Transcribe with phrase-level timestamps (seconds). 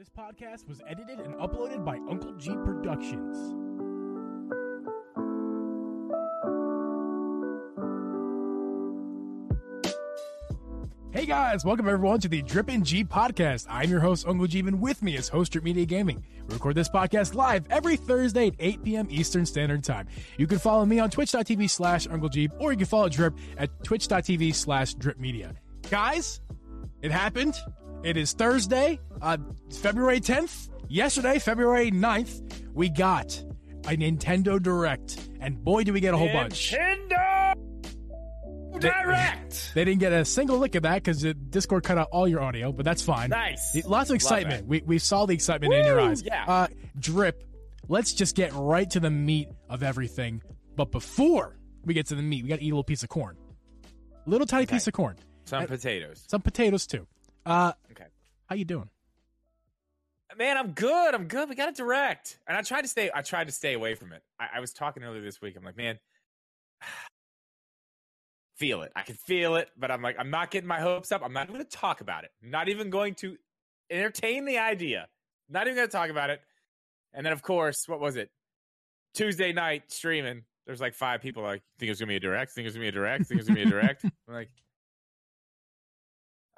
[0.00, 3.36] This podcast was edited and uploaded by Uncle Geeb Productions.
[11.12, 13.66] Hey guys, welcome everyone to the Drippin' G podcast.
[13.68, 16.24] I'm your host, Uncle Geeb, and with me is Host Drip Media Gaming.
[16.48, 19.06] We record this podcast live every Thursday at 8 p.m.
[19.10, 20.08] Eastern Standard Time.
[20.38, 23.84] You can follow me on twitch.tv slash Uncle Geeb, or you can follow Drip at
[23.84, 25.52] twitch.tv slash Drip Media.
[25.90, 26.40] Guys,
[27.02, 27.54] it happened.
[28.02, 29.36] It is Thursday, uh,
[29.80, 30.68] February 10th.
[30.88, 33.32] Yesterday, February 9th, we got
[33.86, 36.72] a Nintendo Direct, and boy, do we get a whole bunch.
[36.72, 37.54] Nintendo
[38.78, 39.70] Direct.
[39.74, 42.72] They didn't get a single lick of that because Discord cut out all your audio,
[42.72, 43.30] but that's fine.
[43.30, 43.76] Nice.
[43.86, 44.66] Lots of excitement.
[44.66, 46.24] We, we saw the excitement in your eyes.
[46.24, 46.44] yeah.
[46.46, 46.66] Uh,
[46.98, 47.44] Drip,
[47.88, 50.42] let's just get right to the meat of everything.
[50.74, 53.08] But before we get to the meat, we got to eat a little piece of
[53.10, 53.36] corn.
[54.26, 54.74] Little tiny Okay.
[54.76, 55.16] piece of corn.
[55.44, 56.24] Some potatoes.
[56.26, 57.06] Some potatoes, too.
[57.46, 58.06] Uh, Okay.
[58.46, 58.88] how you doing?
[60.38, 61.14] Man, I'm good.
[61.14, 61.48] I'm good.
[61.48, 62.38] We got it direct.
[62.46, 64.22] And I tried to stay I tried to stay away from it.
[64.38, 65.56] I, I was talking earlier this week.
[65.56, 65.98] I'm like, man,
[68.56, 68.92] feel it.
[68.94, 71.22] I can feel it, but I'm like, I'm not getting my hopes up.
[71.24, 72.30] I'm not going to talk about it.
[72.42, 73.36] I'm not even going to
[73.90, 75.08] entertain the idea.
[75.48, 76.40] Not even going to talk about it.
[77.12, 78.30] And then, of course, what was it?
[79.14, 80.44] Tuesday night streaming.
[80.66, 82.52] There's like five people like, think it's going to be a direct?
[82.52, 83.26] Think it's to be a direct?
[83.26, 84.04] Think it's going to be a direct?
[84.04, 84.50] I'm like,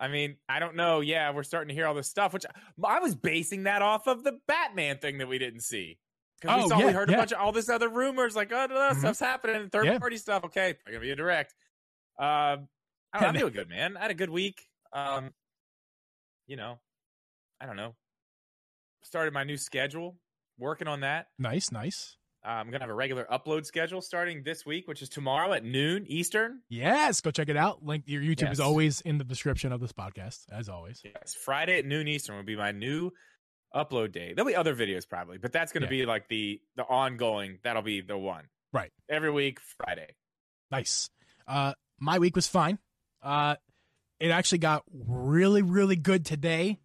[0.02, 0.98] I mean, I don't know.
[1.00, 2.44] Yeah, we're starting to hear all this stuff, which
[2.84, 5.98] I was basing that off of the Batman thing that we didn't see.
[6.40, 7.14] Because Oh, we saw, yeah, we heard yeah.
[7.14, 8.98] a bunch of all this other rumors, like, oh, no, Mhm.
[8.98, 9.98] stuff's happening, third Yeah.
[10.00, 10.42] party stuff.
[10.42, 11.54] Okay, I'm gonna be a direct.
[12.18, 12.68] Um,
[13.12, 13.96] I don't know, I'm doing good, man.
[13.96, 14.66] I had a good week.
[14.92, 15.32] Um,
[16.48, 16.80] you know,
[17.60, 17.94] I don't know.
[19.04, 20.18] Started my new schedule,
[20.58, 21.28] working on that.
[21.38, 22.16] Nice, nice.
[22.44, 26.04] I'm gonna have a regular upload schedule starting this week, which is tomorrow at noon
[26.08, 26.60] Eastern.
[26.68, 27.84] Yes, go check it out.
[27.84, 31.00] Link your YouTube is always in the description of this podcast, as always.
[31.04, 33.12] Yes, Friday at noon Eastern will be my new
[33.74, 34.34] upload day.
[34.34, 36.02] There'll be other videos probably, but that's going to Yeah.
[36.02, 37.58] be like the the ongoing.
[37.62, 38.44] That'll be the one.
[38.72, 38.90] Right.
[39.08, 40.14] Every week, Friday.
[40.70, 41.10] Nice.
[41.46, 42.78] Uh, my week was fine.
[43.22, 43.54] Uh,
[44.18, 46.80] it actually got really, really good today,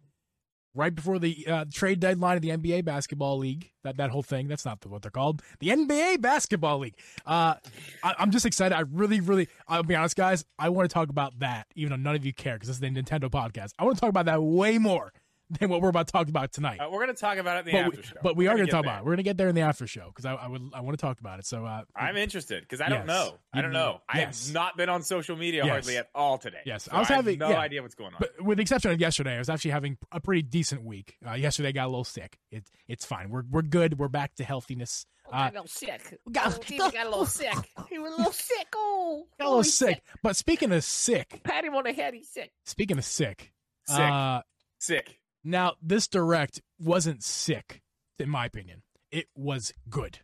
[0.78, 3.72] right before the uh, trade deadline of the NBA basketball league.
[3.82, 4.48] That that whole thing.
[4.48, 5.42] That's not what they're called.
[5.58, 6.94] The NBA basketball league.
[7.26, 7.54] Uh,
[8.02, 8.74] I, I'm just excited.
[8.74, 9.48] I really, really.
[9.66, 10.44] I'll be honest, guys.
[10.58, 12.80] I want to talk about that, even though none of you care, because this is
[12.80, 13.72] the Nintendo podcast.
[13.78, 15.12] I want to talk about that way more
[15.60, 16.78] than what we're about to talk about tonight.
[16.78, 18.14] Uh, we're going to talk about it in the but, after we, show.
[18.22, 18.92] but we We're are going gonna talk there.
[18.92, 19.04] about it.
[19.04, 20.98] We're going to get there in the after show because I, I would I want
[20.98, 21.46] to talk about it.
[21.46, 23.06] So uh, I'm interested because I don't Yes.
[23.06, 23.34] know.
[23.52, 24.00] I don't You- know.
[24.08, 25.70] I have not been on social media Yes.
[25.72, 26.60] hardly at all today.
[26.66, 26.84] Yes.
[26.84, 27.58] So I was have having- no yeah.
[27.58, 28.18] idea what's going on.
[28.20, 31.16] But with the exception of yesterday, I was actually having a pretty decent week.
[31.26, 32.38] Uh, yesterday, I got a little sick.
[32.50, 33.30] It, it's fine.
[33.30, 33.98] We're we're good.
[33.98, 35.06] We're back to healthiness.
[35.26, 36.18] Oh, Uh, got a little sick.
[36.30, 37.54] got- oh, got a little sick.
[37.88, 38.66] He was a little sick.
[38.74, 40.02] Oh, got a little he's sick.
[40.22, 42.12] But speaking of sick, Pat him on the head.
[42.14, 42.50] He's sick.
[42.66, 43.52] speaking of sick,
[43.86, 43.98] Sick.
[43.98, 44.42] Uh,
[44.80, 45.17] Sick.
[45.44, 47.82] Now this direct wasn't sick,
[48.18, 48.82] in my opinion.
[49.10, 50.18] It was good,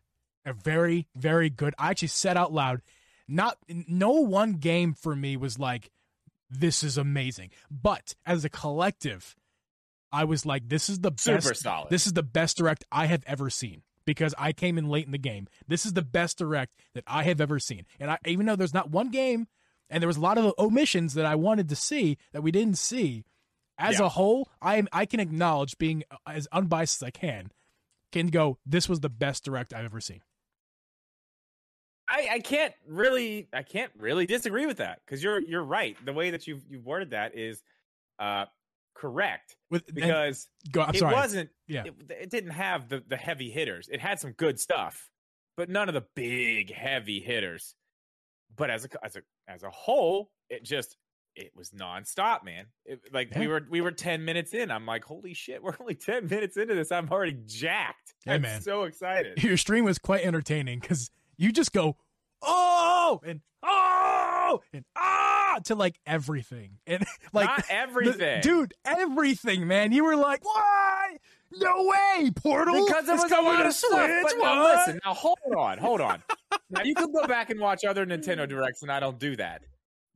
[0.44, 1.74] a very very good.
[1.78, 2.82] I actually said out loud,
[3.26, 5.90] not no one game for me was like,
[6.50, 7.50] this is amazing.
[7.70, 9.34] But as a collective,
[10.12, 11.62] I was like, this is the Super best.
[11.62, 11.90] solid.
[11.90, 15.12] This is the best direct I have ever seen because I came in late in
[15.12, 15.48] the game.
[15.66, 17.86] This is the best direct that I have ever seen.
[17.98, 19.48] And I, even though there's not one game
[19.90, 22.78] and there was a lot of omissions that I wanted to see that we didn't
[22.78, 23.24] see,
[23.78, 24.06] as Yeah.
[24.06, 27.50] a whole, I am I can acknowledge being as unbiased as I can,
[28.12, 30.20] can go, this was the best direct I've ever seen.
[32.08, 35.96] I, I can't really I can't really disagree with that because you're you're right.
[36.04, 37.62] The way that you've you've worded that is
[38.18, 38.44] uh
[38.94, 41.14] correct With and- because go, I'm it sorry.
[41.14, 41.84] wasn't Yeah.
[41.86, 45.10] it, it didn't have the the heavy hitters it had some good stuff
[45.56, 47.74] but none of the big heavy hitters
[48.54, 50.96] but as a as a as a whole it just
[51.36, 55.04] it was nonstop man it, like we were we were 10 minutes in i'm like
[55.04, 58.60] holy shit we're only 10 minutes into this i'm already jacked Hey, i'm man.
[58.62, 61.96] so excited Your stream was quite entertaining because you just go,
[62.42, 66.78] oh, and oh, and ah, to like everything.
[66.86, 69.90] And like, not the- everything dude, everything, man.
[69.92, 71.16] You were like, why?
[71.56, 72.84] No way, Portal.
[72.86, 73.74] because is was a lot to of.
[73.74, 73.90] Switch,
[74.22, 76.22] But now listen, now hold on, hold on.
[76.70, 79.62] now you can go back and watch other Nintendo directs, and I don't do that.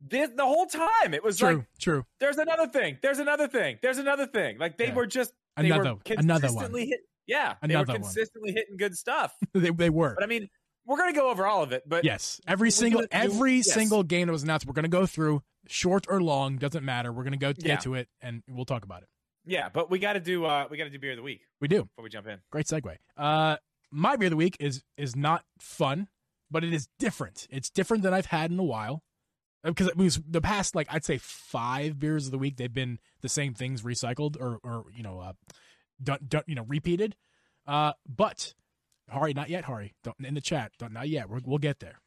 [0.01, 2.05] This, the whole time it was True, like, true.
[2.21, 4.59] there's another thing, there's another thing, there's another thing.
[4.59, 4.95] Like they Yeah.
[4.95, 6.89] were just they Another, were another consistently one.
[6.89, 7.01] hit.
[7.27, 8.03] Yeah, they Another were one.
[8.03, 9.35] consistently hitting good stuff.
[9.55, 10.15] They, they were.
[10.15, 10.49] But I mean,
[10.87, 11.83] we're gonna go over all of it.
[11.87, 13.73] But Yes, every single do- every yes.
[13.73, 17.13] single game that was announced, we're gonna go through, short or long, doesn't matter.
[17.13, 17.77] We're gonna go get Yeah.
[17.79, 19.09] to it, and we'll talk about it.
[19.45, 21.41] yeah, but we got to do uh we got to do beer of the week
[21.61, 21.85] We do.
[21.85, 22.39] before we jump in.
[22.53, 22.97] Great segue.
[23.17, 23.57] Uh,
[23.91, 26.07] my beer of the week is is not fun,
[26.51, 27.47] but it is different.
[27.51, 29.03] It's different than I've had in a while.
[29.65, 32.99] Because it was the past, like I'd say, five beers of the week, they've been
[33.23, 35.33] the same things recycled or, or you know, uh,
[36.03, 37.17] done, done you know repeated.
[37.67, 38.55] Uh, but
[39.11, 39.65] Hari, not yet.
[39.65, 41.29] Hari, don't, in the chat, don't, not yet.
[41.29, 42.01] We're, we'll get there.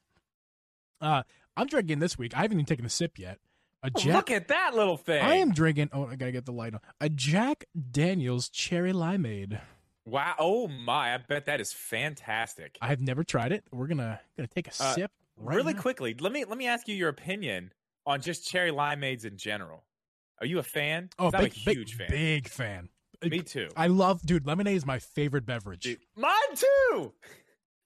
[1.01, 1.23] Uh,
[1.57, 2.35] I'm drinking this week.
[2.35, 3.37] I haven't even taken a sip yet.
[3.83, 4.13] A Oh, Jack.
[4.13, 5.21] look at that little thing.
[5.23, 5.89] I am drinking.
[5.91, 6.79] Oh, I gotta get the light on.
[7.01, 9.59] A Jack Daniel's cherry limeade.
[10.05, 10.35] Wow.
[10.39, 11.13] Oh my!
[11.13, 12.77] I bet that is fantastic.
[12.81, 13.63] I have never tried it.
[13.71, 15.11] We're gonna gonna take a Uh, sip.
[15.41, 15.81] Right really now.
[15.81, 17.71] quickly, let me let me ask you your opinion
[18.05, 19.83] on just cherry limeades in general.
[20.39, 21.09] Are you a fan?
[21.19, 22.07] Oh, 'Cause I'm big, a big- huge fan.
[22.09, 22.89] Big fan.
[23.23, 23.69] Me too.
[23.77, 24.47] I love, dude.
[24.47, 25.83] Lemonade is my favorite beverage.
[25.83, 27.13] Dude, mine too.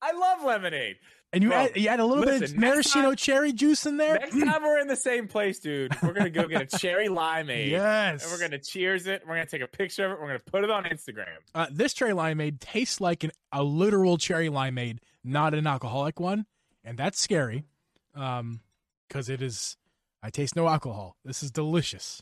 [0.01, 0.97] I love lemonade.
[1.33, 3.97] and you bro, add, you add a little bit of maraschino time- cherry juice in
[3.97, 4.13] there.
[4.19, 7.69] Next time we're in the same place, dude, we're gonna go get a cherry limeade.
[7.71, 8.23] yes.
[8.23, 9.23] And we're gonna cheers it.
[9.27, 10.21] We're gonna take a picture of it.
[10.21, 11.35] We're gonna put it on Instagram.
[11.53, 16.45] Uh, this cherry limeade tastes like an, a literal cherry limeade, not an alcoholic one,
[16.85, 17.65] and that's scary,
[18.13, 18.61] um,
[19.09, 19.75] because it is.
[20.23, 21.17] I taste no alcohol.
[21.25, 22.21] This is delicious.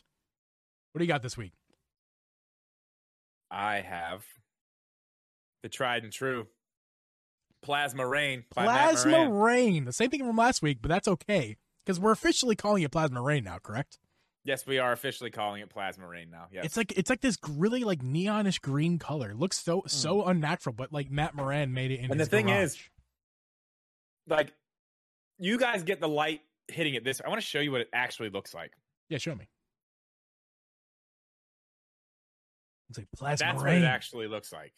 [0.92, 1.52] What do you got this week?
[3.50, 4.24] I have
[5.62, 6.46] the tried and true
[7.62, 8.44] plasma rain.
[8.50, 9.84] Plasma rain.
[9.84, 13.22] The same thing from last week, but that's okay because we're officially calling it plasma
[13.22, 13.58] rain now.
[13.62, 13.98] Correct?
[14.44, 16.46] Yes, we are officially calling it plasma rain now.
[16.52, 19.30] Yeah, It's like it's like this really like neonish green color.
[19.30, 22.12] It looks so so unnatural, but like Matt Moran made it in Hmm.
[22.12, 22.64] And the thing garage.
[22.64, 22.78] is-
[24.26, 24.52] like
[25.38, 27.20] you guys get the light hitting it this.
[27.24, 28.72] I want to show you what it actually looks like.
[29.08, 29.48] yeah, show me.
[32.90, 33.74] It's like plasma That's rain.
[33.82, 34.72] what it actually looks like.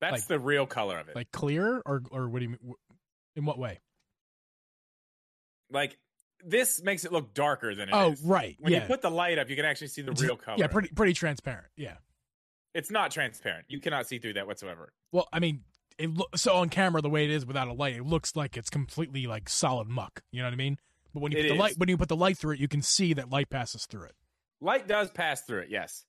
[0.00, 1.16] That's Like- the real color of it.
[1.16, 2.74] like clear or or what do you mean?
[3.36, 3.80] In what way?
[5.70, 5.98] like
[6.44, 8.20] this makes it look darker than it Oh, is.
[8.22, 8.54] right.
[8.60, 8.82] When yeah.
[8.82, 10.58] you put the light up, you can actually see the real color.
[10.58, 11.66] Yeah, pretty pretty transparent.
[11.76, 11.96] Yeah.
[12.74, 13.64] It's not transparent.
[13.68, 14.92] You cannot see through that whatsoever.
[15.10, 15.64] Well, I mean,
[15.98, 18.56] it lo- so on camera the way it is without a light, it looks like
[18.56, 20.22] it's completely like solid muck.
[20.32, 20.78] You know what I mean?
[21.12, 21.60] But when you It put the is.
[21.60, 24.04] light when you put the light through it, you can see that light passes through
[24.06, 24.14] it.
[24.60, 26.04] Light does pass through it, yes,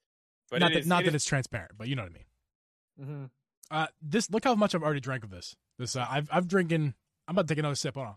[0.50, 2.12] but not it that is- not it that is- it's transparent, but you know what
[2.12, 2.26] I mean.
[3.00, 3.30] Mhm.
[3.72, 5.56] Uh, this look how much I've already drank of this.
[5.78, 6.94] This uh, I've I've drinking.
[7.28, 7.96] I'm about to take another sip.
[7.96, 8.16] Hold on.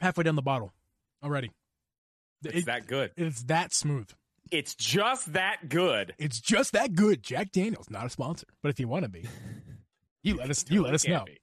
[0.00, 0.72] Halfway down the bottle
[1.22, 1.50] already.
[2.42, 3.12] It's It- that good.
[3.16, 4.10] it's that smooth.
[4.54, 6.14] It's just that good.
[6.18, 7.22] It's just that good.
[7.22, 9.26] Jack Daniels, not a sponsor, but if you want to be,
[10.22, 10.64] you let us.
[10.68, 11.24] You let us know.
[11.24, 11.38] be.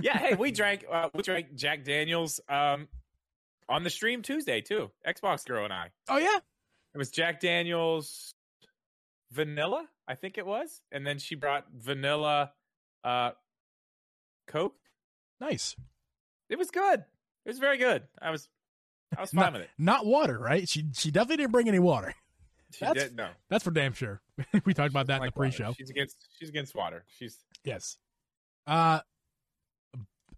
[0.00, 2.88] Yeah, hey, we drank uh, we drank Jack Daniels um
[3.68, 4.90] on the stream Tuesday too.
[5.06, 5.90] Xbox girl and I.
[6.08, 6.38] Oh yeah,
[6.94, 8.34] It was Jack Daniels
[9.30, 12.52] vanilla, I think it was, and then she brought vanilla
[13.04, 13.30] uh
[14.48, 14.74] Coke.
[15.40, 15.76] nice.
[16.48, 17.04] It was good.
[17.44, 18.02] It was very good.
[18.20, 18.48] I was
[19.16, 19.70] I was fine Not, with it.
[19.78, 20.68] not water, right?
[20.68, 22.12] She she definitely didn't bring any water.
[22.72, 23.28] She That's- did no.
[23.48, 24.20] That's for damn sure.
[24.64, 25.50] we talked about that in the Like water.
[25.50, 25.72] pre-show.
[25.76, 27.04] She's against she's against water.
[27.18, 27.96] She's Yes.
[28.66, 29.00] Uh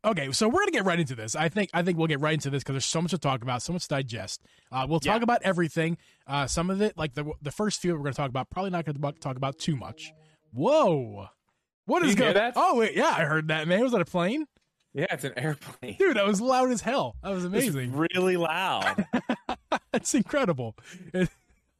[0.04, 1.36] okay, so we're gonna get right into this.
[1.36, 3.42] I think I think we'll get right into this because there's so much to talk
[3.42, 4.42] about, so much to digest.
[4.70, 5.22] Uh, we'll talk Yeah.
[5.24, 5.98] about everything.
[6.26, 8.50] Uh, some of it, like the the first few, we're gonna talk about.
[8.50, 10.12] Probably not gonna talk about too much.
[10.52, 11.28] Whoa,
[11.86, 12.44] what is Did is you hear going?
[12.46, 12.52] that?
[12.56, 13.66] Oh wait, yeah, I heard that.
[13.68, 14.46] Man, was that a plane?
[14.94, 15.96] yeah, it's an airplane.
[15.98, 17.16] Dude, that was loud as hell.
[17.22, 17.92] That was It's amazing.
[18.14, 19.06] really loud.
[19.92, 20.76] That's incredible.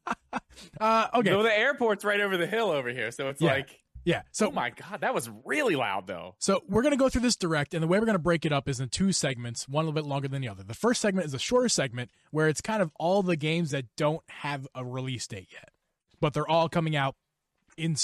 [0.81, 3.53] uh, okay, No, the airport's right over the hill over here, so it's Yeah.
[3.53, 4.23] like, yeah.
[4.33, 6.35] So oh my god, that was really loud though.
[6.39, 8.45] So we're going to go through this direct, and the way we're going to break
[8.45, 10.65] it up is in two segments, one a little bit longer than the other.
[10.65, 13.85] The first segment is a shorter segment where it's kind of all the games that
[13.97, 15.69] don't have a release date yet,
[16.21, 17.15] but they're all coming out
[17.77, 17.97] in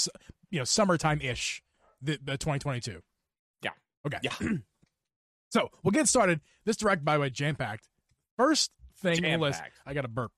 [0.49, 1.61] you know summertime ish,
[2.01, 3.01] the, the 2022.
[3.61, 3.71] Yeah.
[4.05, 4.19] Okay.
[4.23, 4.31] Yeah.
[5.49, 6.39] so we'll get started.
[6.63, 7.89] This direct, by the way, jam packed.
[8.37, 10.31] First thing on the list, I got a burp.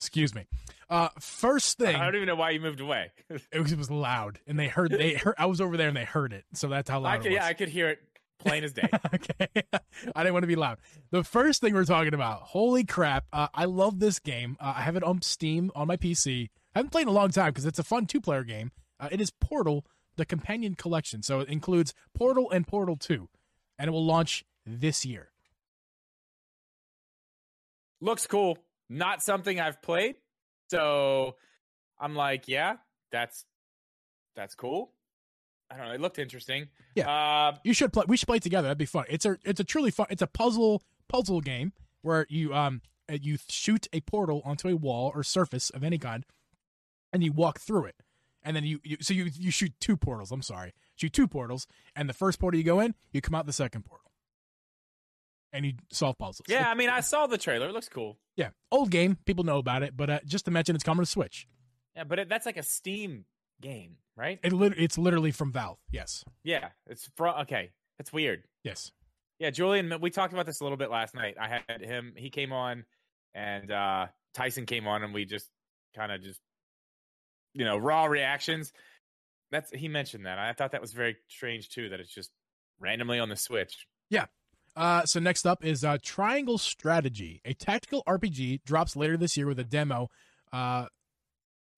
[0.00, 0.46] Excuse me.
[0.88, 3.12] Uh, first thing, I don't even know why you moved away.
[3.28, 5.34] it was, it was loud, and they heard they heard.
[5.38, 6.44] I was over there, and they heard it.
[6.54, 7.34] So that's how loud I it could, was.
[7.36, 7.98] yeah, I could hear it
[8.38, 8.88] plain as day.
[9.14, 9.48] okay.
[10.16, 10.78] I didn't want to be loud.
[11.10, 13.26] The first thing we're talking about, holy crap.
[13.32, 14.56] Uh, I love this game.
[14.58, 16.48] Uh, I have it on Steam on my PC.
[16.74, 18.72] I haven't played in a long time because it's a fun two player game.
[18.98, 19.84] Uh, it is Portal,
[20.16, 21.22] the companion collection.
[21.22, 23.28] So it includes Portal and Portal 2,
[23.78, 25.30] and it will launch this year.
[28.00, 28.58] Looks cool.
[28.90, 30.16] Not something I've played,
[30.68, 31.36] so
[31.98, 32.76] I'm like, yeah,
[33.12, 33.44] that's
[34.36, 34.92] that's cool.
[35.70, 35.92] I don't know.
[35.94, 36.66] It looked interesting.
[36.96, 37.08] Yeah.
[37.08, 38.04] Uh, You should play.
[38.08, 38.66] We should play together.
[38.66, 39.04] That'd be fun.
[39.08, 40.06] It's a it's a truly fun.
[40.10, 44.74] It's a puzzle puzzle game where you um uh, you shoot a portal onto a
[44.74, 46.26] wall or surface of any kind,
[47.12, 47.96] and you walk through it,
[48.42, 50.32] and then you, you so you you shoot two portals.
[50.32, 53.46] I'm sorry, shoot two portals, and the first portal you go in, you come out
[53.46, 54.09] the second portal,
[55.52, 56.46] and you solve puzzles.
[56.48, 57.68] yeah, I mean, I saw the trailer.
[57.68, 58.18] It looks cool.
[58.36, 59.16] yeah, old game.
[59.26, 61.46] People know about it, but uh, just to mention, it's coming to Switch.
[61.96, 63.24] Yeah, but it, that's like a Steam
[63.60, 64.38] game, right?
[64.42, 65.78] It lit- it's literally from Valve.
[65.90, 67.40] Yes, yeah, it's from.
[67.42, 68.44] Okay, that's weird.
[68.64, 68.92] yes.
[69.38, 71.36] Yeah, Julian, we talked about this a little bit last night.
[71.40, 72.84] I had him, he came on,
[73.34, 75.48] and uh Tyson came on, and we just
[75.96, 76.38] kind of just
[77.54, 78.72] you know, raw reactions.
[79.50, 80.38] That's he mentioned that.
[80.38, 81.88] I thought that was very strange too.
[81.88, 82.30] That it's just
[82.78, 83.86] randomly on the Switch.
[84.76, 89.46] Uh, so next up is uh, Triangle Strategy, a tactical RPG, drops later this year
[89.46, 90.08] with a demo.
[90.52, 90.86] Uh,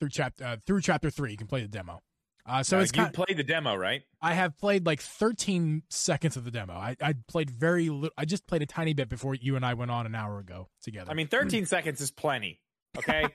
[0.01, 2.01] through chapter uh, through chapter three, you can play the demo.
[2.45, 3.15] Uh, so Now, it's you kind.
[3.15, 4.03] played the demo, right?
[4.21, 6.73] I have played like 13 seconds of the demo.
[6.75, 8.11] I, I played very little.
[8.19, 10.69] I just played a tiny bit before you and I went on an hour ago
[10.83, 11.09] together.
[11.11, 12.59] I mean, 13 seconds is plenty.
[12.99, 13.27] Okay,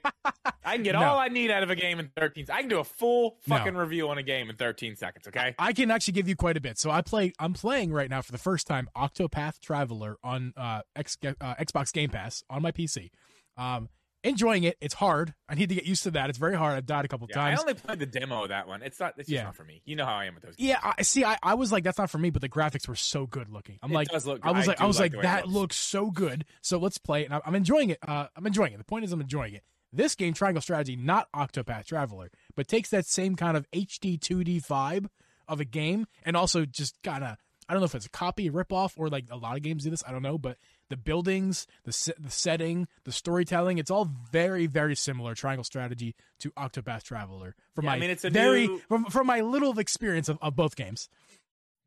[0.63, 1.03] I can get No.
[1.03, 2.45] all I need out of a game in 13.
[2.51, 3.57] I can do a full No.
[3.57, 5.27] fucking review on a game in 13 seconds.
[5.27, 6.77] Okay, I can actually give you quite a bit.
[6.77, 7.33] So I play.
[7.39, 11.91] I'm playing right now for the first time Octopath Traveler on uh, X, uh, Xbox
[11.91, 13.09] Game Pass on my PC.
[13.57, 13.89] Um,
[14.29, 14.77] enjoying it.
[14.81, 15.33] It's hard.
[15.49, 16.29] I need to get used to that.
[16.29, 16.75] It's very hard.
[16.77, 18.81] I've died a couple yeah, I only played the demo of that one.
[18.83, 19.09] It's not.
[19.17, 19.43] It's just Yeah.
[19.43, 19.81] not for me.
[19.85, 20.55] You know how I am with those.
[20.55, 20.69] Games.
[20.69, 21.23] yeah, I see.
[21.25, 22.29] I, I was like, that's not for me.
[22.29, 23.79] But the graphics were so good looking.
[23.81, 24.67] I'm It like, does look I was good.
[24.69, 25.53] like, I was like, it that looks.
[25.55, 26.45] looks so good.
[26.61, 27.25] So let's play it.
[27.25, 27.99] And I- I'm enjoying it.
[28.07, 28.77] Uh, I'm enjoying it.
[28.77, 29.63] The point is, I'm enjoying it.
[29.93, 34.65] This game, Triangle Strategy, not Octopath Traveler, but takes that same kind of HD 2D
[34.67, 35.07] vibe
[35.47, 37.37] of a game, and also just kind of,
[37.69, 39.85] I don't know if it's a copy, a ripoff, or like a lot of games
[39.85, 40.03] do this.
[40.05, 40.57] I don't know, but
[40.89, 45.35] the buildings, the se- the setting, the storytelling, it's all very, very similar.
[45.35, 47.55] Triangle Strategy to Octopath Traveler.
[47.75, 50.37] From Yeah, I my mean, it's a very new- from, from my little experience of,
[50.41, 51.09] of both games.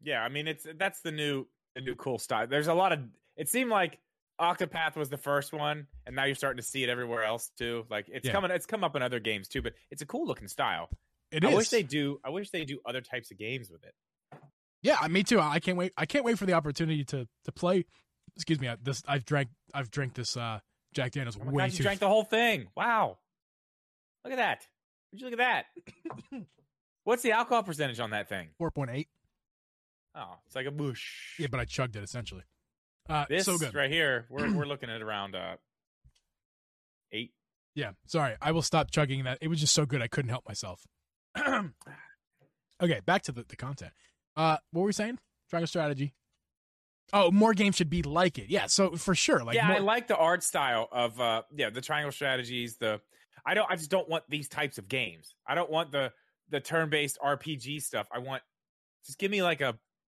[0.03, 2.47] Yeah, I mean, it's that's the new the new cool style.
[2.47, 3.01] There's a lot of.
[3.37, 3.99] It seemed like
[4.41, 7.85] Octopath was the first one, and now you're starting to see it everywhere else too.
[7.91, 8.33] Like it's Yeah.
[8.33, 8.51] coming.
[8.51, 10.89] It's come up in other games too, but it's a cool looking style.
[11.31, 11.57] It I is.
[11.57, 12.19] wish they do.
[12.25, 13.95] I wish they do other types of games with it.
[14.83, 15.39] Yeah, me too.
[15.39, 15.93] I can't wait.
[15.97, 17.85] I can't wait for the opportunity to to play.
[18.37, 18.69] Excuse me.
[18.69, 19.49] I- This I've drank.
[19.75, 20.61] I've drank this uh,
[20.95, 21.83] Jack Daniels Oh way God, you too.
[21.83, 22.69] drank the whole thing.
[22.77, 23.19] Wow.
[24.25, 24.67] Look at that.
[25.13, 25.65] Would you look at
[26.31, 26.43] that?
[27.05, 28.49] What's the alcohol percentage on that thing?
[28.59, 29.09] Four point eight.
[30.15, 31.39] Oh, it's like a bush.
[31.39, 32.43] Yeah, but I chugged it essentially.
[33.09, 33.75] Uh, this so good.
[33.75, 35.57] right here, we're we're looking at around uh
[37.13, 37.33] eight.
[37.75, 37.93] Yeah.
[38.07, 39.39] Sorry, I will stop chugging that.
[39.41, 40.83] It was just so good I couldn't help myself.
[42.83, 43.93] okay, back to the, the content.
[44.37, 45.19] Uh, what were we saying?
[45.49, 46.13] Triangle strategy.
[47.13, 48.49] Oh, more games should be like it.
[48.51, 48.67] Yeah.
[48.67, 51.81] So for sure, like yeah, more, I like the art style of uh yeah, the
[51.81, 53.01] triangle strategies, the
[53.45, 55.35] I don't I just don't want these types of games.
[55.47, 56.13] I don't want the
[56.51, 58.07] the turn-based RPG stuff.
[58.13, 58.43] I want
[59.07, 59.79] just give me like a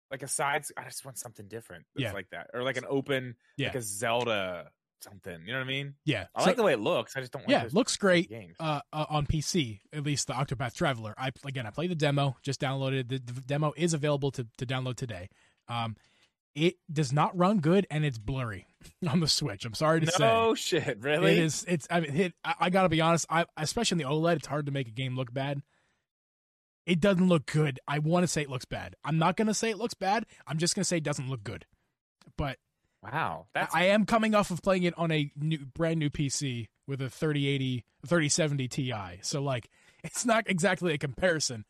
[0.09, 2.13] like a side I just want something different that's Yeah.
[2.13, 2.49] like that.
[2.53, 3.67] Or like an open Yeah.
[3.67, 5.41] like a Zelda something.
[5.45, 5.95] You know what I mean?
[6.05, 6.27] yeah.
[6.35, 7.15] I So- like the way it looks.
[7.17, 8.29] I just don't like yeah, looks great.
[8.29, 8.55] games.
[8.59, 11.15] uh, uh, on PC, at least the Octopath Traveler.
[11.17, 13.07] I again, I played the demo, just downloaded.
[13.09, 15.29] The, the demo is available to, to download today.
[15.67, 15.95] Um,
[16.55, 18.67] it does not run good and it's blurry
[19.09, 19.65] on the Switch.
[19.65, 20.23] I'm sorry to say.
[20.23, 21.33] no shit, really?
[21.33, 21.65] It is.
[21.67, 21.87] It's.
[21.89, 23.25] I mean, it, I, I gotta be honest.
[23.29, 25.61] I especially in the OLED, it's hard to make a game look bad.
[26.85, 27.79] It doesn't look good.
[27.87, 28.95] I want to say it looks bad.
[29.03, 30.25] I'm not gonna say it looks bad.
[30.47, 31.65] I'm just gonna say it doesn't look good.
[32.37, 32.57] But
[33.03, 33.47] Wow.
[33.53, 37.01] That's I am coming off of playing it on a new, brand new PC with
[37.01, 38.93] a 3080, 3070 Ti.
[39.21, 39.69] So like,
[40.03, 41.65] it's not exactly a comparison,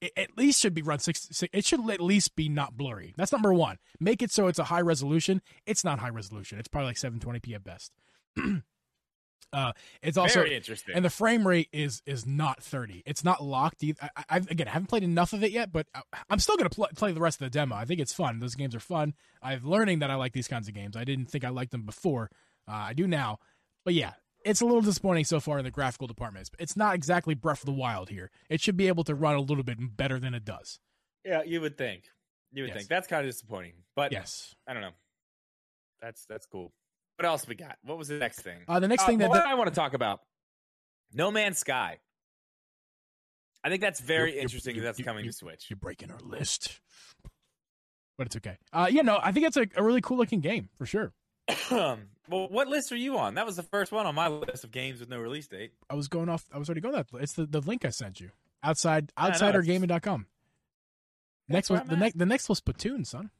[0.00, 1.28] it at least should be run six.
[1.30, 3.14] six it should at least be not blurry.
[3.16, 3.78] That's number one.
[3.98, 5.42] Make it so it's a high resolution.
[5.66, 6.58] It's not high resolution.
[6.58, 7.92] It's probably like 720p at best.
[9.52, 10.94] uh, it's also very interesting.
[10.94, 14.68] and the frame rate is is not 30 it's not locked either I, I again
[14.68, 17.12] i haven't played enough of it yet but I, i'm still going to pl- play
[17.12, 19.98] the rest of the demo i think it's fun those games are fun i'm learning
[20.00, 22.30] that i like these kinds of games i didn't think i liked them before
[22.68, 23.38] uh, i do now
[23.84, 24.12] but yeah
[24.44, 27.60] it's a little disappointing so far in the graphical department It's- it's not exactly breath
[27.60, 30.34] of the wild here it should be able to run a little bit better than
[30.34, 30.78] it does
[31.24, 32.04] yeah, you would think.
[32.50, 32.78] You would Yes.
[32.78, 32.88] think.
[32.88, 33.74] That's kind of disappointing.
[33.94, 34.94] But yes I don't know.
[36.00, 36.72] That's that's cool.
[37.16, 37.76] What else we got?
[37.82, 38.60] What was the next thing?
[38.66, 40.20] uh, the next thing that, what that I want to talk about,
[41.12, 41.98] No Man's Sky.
[43.62, 44.74] I think that's very You're- you're- interesting.
[44.74, 45.66] that you- that's coming to Switch.
[45.68, 46.80] you're breaking our list
[48.16, 50.68] but it's okay uh yeah no i think it's a, a really cool looking game
[50.78, 51.12] for sure
[51.70, 53.34] well, what list are you on?
[53.34, 55.72] That was the first one on my list of games with no release date.
[55.88, 56.44] I was going off.
[56.52, 57.06] I was already going that.
[57.14, 58.30] It's the, the link I sent you.
[58.62, 60.26] Outside outsidergaming.com.
[61.48, 63.30] Next was the next the next was Splatoon, son.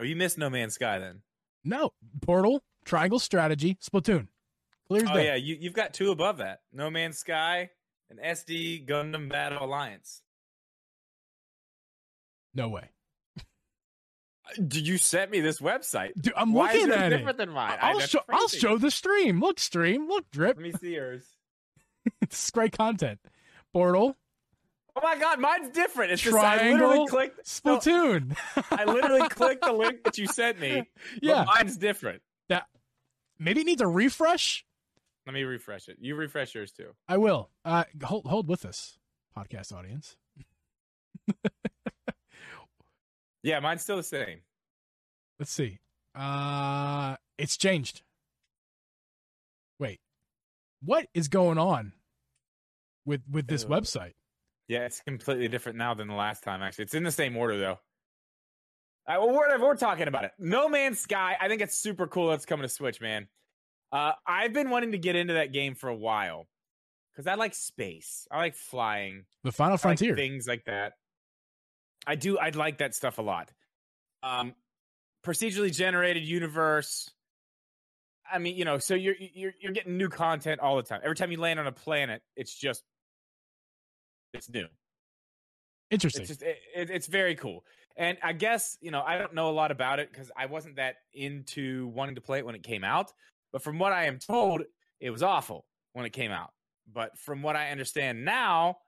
[0.00, 1.20] Oh, you missed No Man's Sky then.
[1.64, 1.90] No.
[2.22, 4.28] Portal, Triangle Strategy, Splatoon.
[4.88, 5.26] Clear Oh day.
[5.26, 6.60] yeah, you you've got two above that.
[6.72, 7.70] No Man's Sky
[8.08, 10.22] and SD Gundam Battle Alliance.
[12.54, 12.90] No way.
[14.56, 16.12] Did you sent me this website?
[16.20, 17.36] Dude, I'm Why looking yours at different it.
[17.38, 17.78] than mine?
[17.80, 19.40] I- I'll that's show I'll show the stream.
[19.40, 20.08] Look, stream.
[20.08, 20.56] Look, drip.
[20.56, 21.24] Let me see yours.
[22.28, 23.18] this is great content.
[23.72, 24.16] Portal,
[24.94, 26.12] Oh my god, mine's different.
[26.12, 27.64] It's just I Triangle, literally clicked.
[27.64, 28.36] no, Splatoon.
[28.70, 30.80] I literally clicked the link that you sent me.
[31.14, 31.44] but yeah.
[31.44, 32.20] mine's different.
[32.50, 32.66] That
[33.38, 34.66] maybe it needs a refresh.
[35.26, 35.96] Let me refresh it.
[36.00, 36.90] You refresh yours too.
[37.08, 37.48] I will.
[37.64, 38.98] Uh hold hold with us,
[39.34, 40.16] podcast audience.
[43.42, 44.40] Yeah, mine's still the same.
[45.38, 45.78] Let's see.
[46.14, 48.02] Uh it's changed.
[49.78, 50.00] Wait.
[50.82, 51.92] What is going on?
[53.04, 54.12] with with this website.
[54.68, 56.62] Yeah, it's completely different now than the last time.
[56.62, 57.78] Actually, it's in the same order though.
[59.08, 59.66] Uh, well, whatever.
[59.66, 60.30] We're talking about it.
[60.38, 61.36] No Man's Sky.
[61.40, 62.28] I think it's super cool.
[62.30, 63.26] That's coming to Switch, man.
[63.90, 66.46] Uh, I've been wanting to get into that game for a while
[67.12, 68.26] because I like space.
[68.30, 69.24] I like flying.
[69.42, 70.14] The Final I like Frontier.
[70.14, 70.92] things like that.
[72.06, 72.38] I do.
[72.38, 73.50] I'd like that stuff a lot.
[74.22, 74.54] Um,
[75.24, 77.10] procedurally generated universe.
[78.30, 81.00] I mean, you know, so you're you're you're getting new content all the time.
[81.04, 82.82] Every time you land on a planet, it's just
[84.32, 84.66] it's new.
[85.90, 86.22] Interesting.
[86.22, 87.64] It's just it, it, it's very cool.
[87.96, 90.76] And I guess you know I don't know a lot about it because I wasn't
[90.76, 93.12] that into wanting to play it when it came out.
[93.52, 94.62] But from what I am told,
[94.98, 96.50] it was awful when it came out.
[96.90, 98.78] But from what I understand now,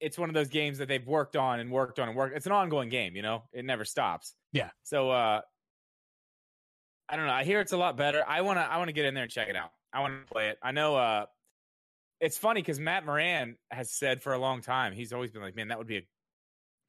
[0.00, 2.36] it's one of those games that they've worked on and worked on and worked.
[2.36, 3.44] It's an ongoing game, you know.
[3.52, 4.34] It never stops.
[4.52, 4.70] Yeah.
[4.82, 5.40] So uh
[7.08, 7.32] I don't know.
[7.32, 8.24] I hear it's a lot better.
[8.26, 9.70] I wanna I wanna get in there and check it out.
[9.92, 10.58] I wanna play it.
[10.62, 11.26] I know uh
[12.20, 15.56] it's funny because Matt Moran has said for a long time, he's always been like,
[15.56, 16.02] Man, that would be a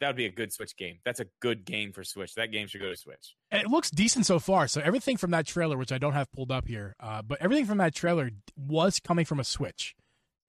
[0.01, 0.97] that would be a good Switch game.
[1.05, 2.35] That's a good game for Switch.
[2.35, 3.35] That game should go to Switch.
[3.49, 4.67] and it looks decent so far.
[4.67, 7.65] So everything from that trailer, which I don't have pulled up here, uh, but everything
[7.65, 9.95] from that trailer was coming from a Switch,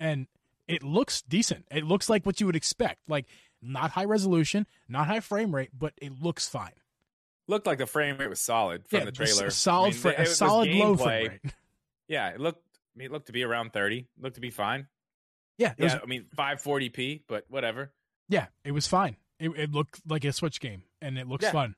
[0.01, 0.27] and
[0.69, 1.67] it looks decent.
[1.71, 3.27] It looks like what you would expect, like
[3.63, 6.73] not high resolution, not high frame rate, but it looks fine.
[7.49, 9.51] Looked like the frame rate was solid from the trailer.
[9.51, 11.41] solid, I mean, fra- it a solid low frame rate.
[12.09, 12.63] Yeah, it looked.
[12.95, 14.07] I mean, it looked to be around thirty.
[14.21, 14.87] Looked to be fine.
[15.59, 17.91] Yeah, it was, I mean, five forty p, but whatever.
[18.29, 19.17] yeah, it was fine.
[19.41, 21.53] It, it looked like a Switch game, and it looks Yeah.
[21.53, 21.75] fun.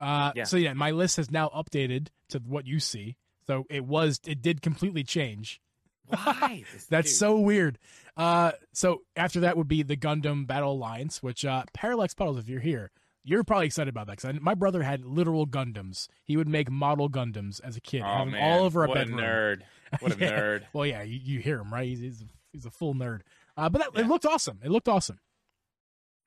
[0.00, 0.44] Uh, Yeah.
[0.44, 3.16] so yeah, my list has now updated to what you see.
[3.46, 5.60] So it was, it did completely change.
[6.08, 6.64] Why?
[6.90, 7.16] That's Dude.
[7.18, 7.78] so weird.
[8.16, 12.48] Uh, so after that would be the Gundam Battle Alliance, which uh, Parallax Puddles, if
[12.48, 12.90] you're here,
[13.24, 16.08] you're probably excited about that because my brother had literal Gundams.
[16.24, 18.94] He would make model Gundams as a kid, Oh, have them all over a what
[18.94, 19.18] bedroom.
[19.18, 19.60] a nerd!
[20.00, 20.30] What a Yeah.
[20.30, 20.62] nerd!
[20.72, 21.86] Well, yeah, you, you hear him right.
[21.88, 23.20] He's he's, he's a full nerd.
[23.56, 24.60] Uh, but that, it looked awesome.
[24.64, 25.18] It looked awesome.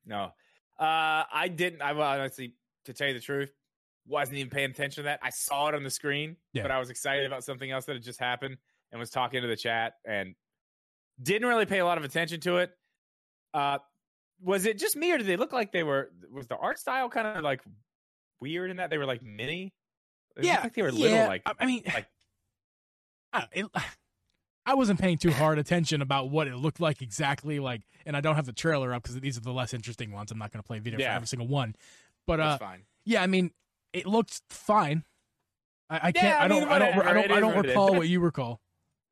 [0.06, 0.32] No,
[0.78, 1.82] uh, I didn't.
[1.82, 2.54] I well, honestly,
[2.86, 3.52] to tell you the truth,
[4.06, 5.20] wasn't even paying attention to that.
[5.22, 6.62] I saw it on the screen, Yeah.
[6.62, 8.56] but I was excited about something else that had just happened
[8.92, 10.34] and was talking to the chat and
[11.22, 12.70] didn't really pay a lot of attention to it.
[13.52, 13.78] Uh,
[14.42, 16.10] was it just me or did they look like they were?
[16.32, 17.60] Was the art style kind of like
[18.40, 19.72] weird in that they were like mini?
[20.36, 21.26] It looked like they were little.
[21.26, 22.06] Like I, I mean, like-
[23.32, 23.66] I, it,
[24.66, 27.58] I wasn't paying too hard attention about what it looked like exactly.
[27.58, 30.30] Like, and I don't have the trailer up because these are the less interesting ones.
[30.30, 31.74] I'm not going to play video for every single one.
[32.26, 32.58] But uh,
[33.04, 33.50] yeah, I mean,
[33.92, 35.04] it looked fine.
[35.88, 36.40] I, I can't.
[36.40, 36.68] I I don't.
[36.68, 36.98] I don't.
[36.98, 37.30] I don't.
[37.32, 37.70] I don't it is.
[37.70, 38.60] recall what you recall.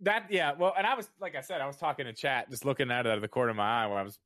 [0.02, 2.64] That yeah, well, and I was like I said, I was talking to chat, just
[2.64, 4.18] looking at it out of the corner of my eye while I was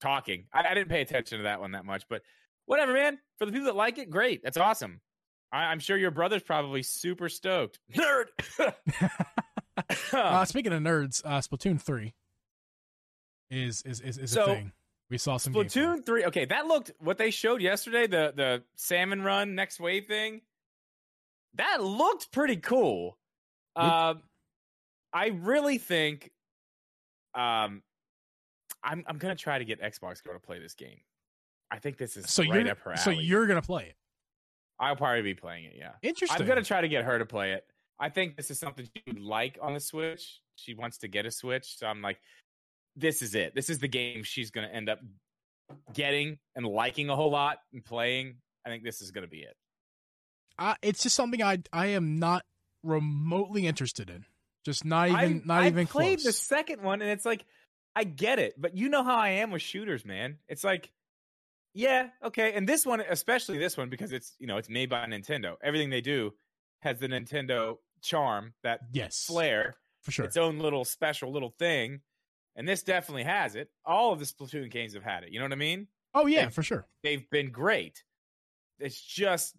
[0.00, 0.44] talking.
[0.52, 2.22] I, I didn't pay attention to that one that much, but
[2.66, 3.18] whatever, man.
[3.38, 4.42] For the people that like it, great.
[4.42, 5.00] That's awesome.
[5.52, 7.80] I, I'm sure your brother's probably super stoked.
[7.94, 8.26] Nerd.
[10.12, 12.14] Uh, speaking of nerds, uh, Splatoon three
[13.50, 14.72] is is is, is So, a thing.
[15.10, 15.52] We saw some.
[15.52, 16.24] Splatoon three.
[16.24, 18.06] Okay, that looked what they showed yesterday.
[18.06, 20.40] The the salmon run next wave thing.
[21.54, 23.18] That looked pretty cool.
[23.76, 24.22] Um,
[25.12, 26.30] I really think,
[27.34, 27.82] um,
[28.82, 31.00] I'm I'm gonna try to get Xbox Girl to play this game.
[31.70, 32.98] I think this is So right you're up her alley.
[33.02, 33.96] so you're gonna play it.
[34.78, 35.74] I'll probably be playing it.
[35.76, 36.40] Yeah, Interesting.
[36.40, 37.64] I'm gonna try to get her to play it.
[37.98, 40.40] I think this is something she would like on the Switch.
[40.56, 42.18] She wants to get a Switch, so I'm like,
[42.94, 43.54] this is it.
[43.54, 45.00] This is the game she's gonna end up
[45.94, 48.36] getting and liking a whole lot and playing.
[48.64, 49.56] I think this is gonna be it.
[50.58, 52.44] Uh, it's just something I I am not
[52.82, 54.24] remotely interested in.
[54.66, 56.24] Just not even I, not I even played close.
[56.24, 57.44] the second one, and it's like
[57.94, 60.36] I get it, but you know how I am with shooters, man.
[60.48, 60.92] It's like,
[61.72, 65.06] yeah, okay, and this one, especially this one, because it's you know it's made by
[65.06, 65.54] Nintendo.
[65.62, 66.34] Everything they do
[66.80, 70.24] has the Nintendo charm, that yes, flair, for sure.
[70.26, 72.00] its own little special little thing,
[72.54, 73.70] and this definitely has it.
[73.84, 75.30] All of the Splatoon games have had it.
[75.32, 75.86] You know what I mean?
[76.14, 76.86] oh yeah, they've- for sure.
[77.02, 78.02] They've been great.
[78.78, 79.54] It's just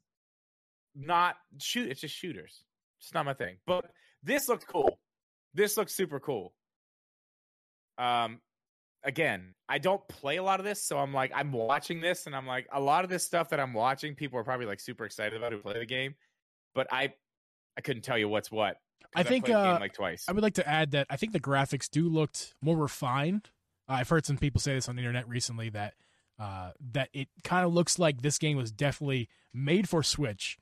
[0.96, 1.90] not shoot.
[1.90, 2.64] It's just shooters.
[3.00, 3.58] It's not my thing.
[3.66, 3.86] But
[4.24, 5.00] this looked cool.
[5.54, 6.54] This looks super cool.
[7.98, 8.42] Um,
[9.04, 12.36] again, I don't play a lot of this, so I'm like, I'm watching this, and
[12.36, 15.06] I'm like, a lot of this stuff that I'm watching, people are probably like super
[15.06, 16.16] excited about who play the game,
[16.76, 17.14] but I,
[17.78, 18.78] I couldn't tell you what's what.
[19.16, 20.26] I think, game, uh, like twice.
[20.28, 23.50] I would like to add that I think the graphics do looked more refined.
[23.90, 25.94] Uh, I've heard some people say this on the internet recently that
[26.40, 30.58] uh, that it kind of looks like this game was definitely made for Switch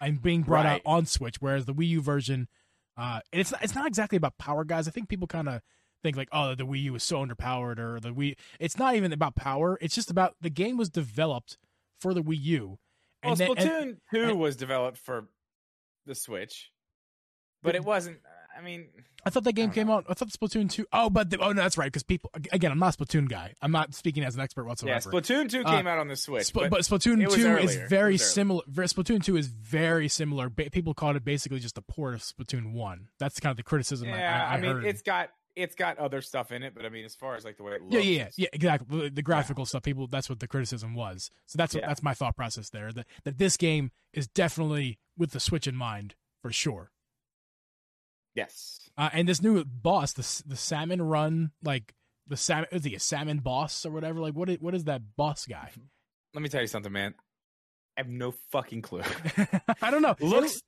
[0.00, 2.48] and being brought out on Switch, whereas the Wii U version,
[2.96, 4.86] uh, and it's not, it's not exactly about power, guys.
[4.88, 5.60] I think people kind of
[6.02, 8.34] think like, oh, the Wii U is so underpowered, or the Wii.
[8.60, 9.78] It's not even about power.
[9.80, 11.58] It's just about the game was developed
[12.00, 12.78] for the Wii U.
[13.24, 15.28] Well, then- Splatoon Two and- was developed for
[16.06, 16.70] the Switch,
[17.62, 18.18] but it wasn't.
[18.62, 18.88] I mean,
[19.24, 19.94] I thought that game came know.
[19.94, 20.06] out.
[20.08, 20.86] I thought Splatoon two.
[20.92, 23.54] Oh, but the, oh no, that's right because people again, I'm not a Splatoon guy.
[23.60, 25.10] I'm not speaking as an expert whatsoever.
[25.12, 25.20] yeah.
[25.20, 27.84] Splatoon two Uh, came out on the Switch, Spl- but, but, Splatoon two is earlier.
[27.84, 28.62] It very similar.
[28.70, 30.48] Splatoon two is very similar.
[30.48, 33.08] Ba- people called it basically just a port of Splatoon one.
[33.18, 34.84] That's kind of the criticism I- yeah, I, I, I, mean, heard.
[34.84, 37.56] it's got it's got other stuff in it, but I mean, as far as like
[37.56, 39.08] the way it looks, yeah, yeah, yeah, exactly.
[39.10, 40.06] The, graphical stuff, people.
[40.06, 41.30] That's what the criticism was.
[41.46, 41.88] So that's what, Yeah.
[41.88, 42.92] that's my thought process there.
[42.92, 46.90] That that this game is definitely with the Switch in mind for sure.
[48.34, 51.94] Yes, Uh, and this new boss, the the salmon run, like
[52.26, 54.20] the salmon, is he a salmon boss or whatever?
[54.20, 55.70] Like what is, what is that boss guy?
[56.34, 57.14] let me tell you something, man.
[57.96, 59.02] I have no fucking clue.
[59.82, 60.16] I don't know.
[60.20, 60.62] looks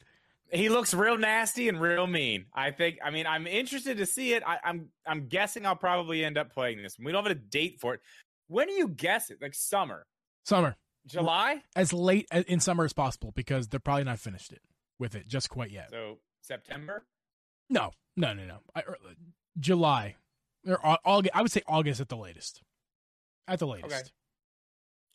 [0.53, 2.47] he looks real nasty and real mean.
[2.55, 2.99] I think.
[3.03, 4.43] I mean, I'm interested to see it.
[4.47, 6.97] I, I'm I'm guessing I'll probably end up playing this.
[6.99, 8.01] We don't have a date for it.
[8.49, 9.39] When do you guess it?
[9.41, 10.07] Like summer,
[10.45, 14.61] summer July, as late in summer as possible because they're probably not finished it
[14.99, 15.89] with it just quite yet.
[15.91, 17.05] so September.
[17.71, 18.59] No, no, no, no.
[18.75, 18.97] I, er,
[19.59, 20.17] July
[20.67, 21.35] or Au- August.
[21.37, 22.63] I would say August at the latest.
[23.49, 24.13] At the latest.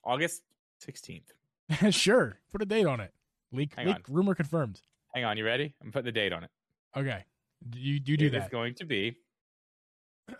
[0.03, 0.43] August
[0.85, 1.23] 16th.
[1.93, 2.39] sure.
[2.51, 3.11] Put a date on it.
[3.51, 4.03] Leak, Hang leak on.
[4.09, 4.81] rumor confirmed.
[5.13, 5.73] Hang on, you ready?
[5.83, 6.49] I'm putting the date on it.
[6.95, 7.23] Okay.
[7.75, 8.51] You you do It that.
[8.51, 9.17] going to be.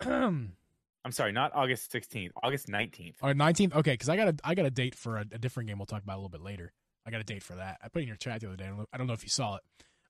[0.02, 2.30] I'm sorry, not August 16th.
[2.42, 3.14] August 19th.
[3.22, 3.74] right, 19th.
[3.76, 5.86] Okay, because I got a I got a date for a, a different game we'll
[5.86, 6.72] talk about a little bit later.
[7.06, 7.78] I got a date for that.
[7.82, 8.64] I put it in your chat the other day.
[8.64, 9.62] I don't know, I don't know if you saw it.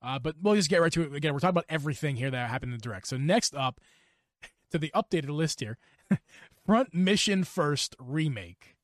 [0.03, 1.15] Uh, but we'll just get right to it.
[1.15, 3.07] Again, we're talking about everything here that happened in the direct.
[3.09, 3.81] So next up
[4.71, 5.79] to the updated list here,
[6.67, 8.77] Front Mission First remake.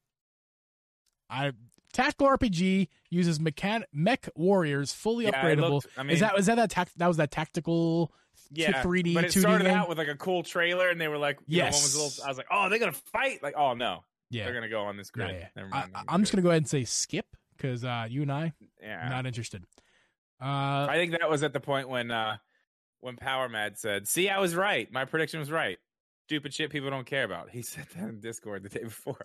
[1.31, 1.53] I
[1.93, 5.71] tactical RPG uses mechan- mech warriors fully Yeah, upgradable.
[5.71, 6.57] looked- I mean, is that was that
[6.97, 8.13] that was that tactical
[8.53, 9.75] yeah, 3D but it 2D started game?
[9.75, 12.25] out with like a cool trailer, and they were like, you know, was little.
[12.25, 13.43] I was like, oh, they're gonna fight.
[13.43, 14.45] Like, oh no, yeah.
[14.45, 15.35] they're gonna go on this grid.
[15.41, 15.49] yeah.
[15.57, 15.93] Never I, mind.
[15.97, 17.27] I- I'm just gonna go ahead and say skip
[17.57, 19.65] because uh, you and I Yeah, not interested.
[20.41, 22.37] Uh, I think that was at the point when uh
[23.01, 24.91] when Power Mad said, "See, I was right.
[24.93, 25.79] My prediction was right.
[26.27, 29.25] Stupid shit people don't care about." He said that in Discord the day before.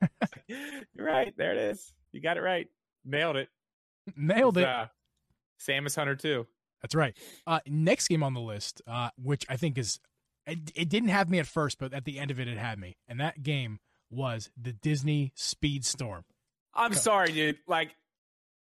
[0.48, 1.32] You're right.
[1.36, 1.92] There it is.
[2.12, 2.68] You got it right.
[3.04, 3.48] Nailed it.
[4.16, 4.68] nailed It's, it.
[4.68, 4.86] Uh,
[5.60, 6.46] Samus Hunter too.
[6.82, 7.16] That's right.
[7.46, 10.00] Uh, next game on the list, uh, which I think is,
[10.46, 12.78] it, it didn't have me at first, but at the end of it, it had
[12.78, 12.96] me.
[13.06, 13.78] And that game
[14.10, 16.24] was the Disney Speedstorm.
[16.74, 17.58] I'm sorry, dude.
[17.68, 17.94] Like,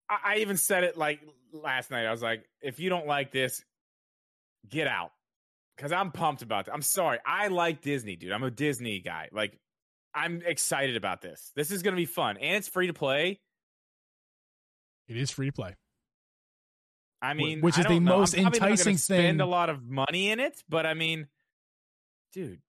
[0.09, 1.21] I, I even said it like
[1.53, 2.07] last night.
[2.07, 3.65] I was like, if you don't like this,
[4.69, 5.11] get out.
[5.77, 6.73] Because I'm pumped about it.
[6.75, 7.19] I'm sorry.
[7.25, 8.33] I like Disney, dude.
[8.33, 9.29] I'm a Disney guy.
[9.31, 9.59] Like,
[10.13, 11.53] I'm excited about this.
[11.55, 12.37] This is going to be fun.
[12.37, 13.39] And it's free to play.
[15.07, 15.77] It is free to play.
[17.23, 18.19] I mean, which is the know.
[18.19, 21.27] Most enticing Spend thing- Spend a lot of money in it, but I mean,
[22.33, 22.61] dude,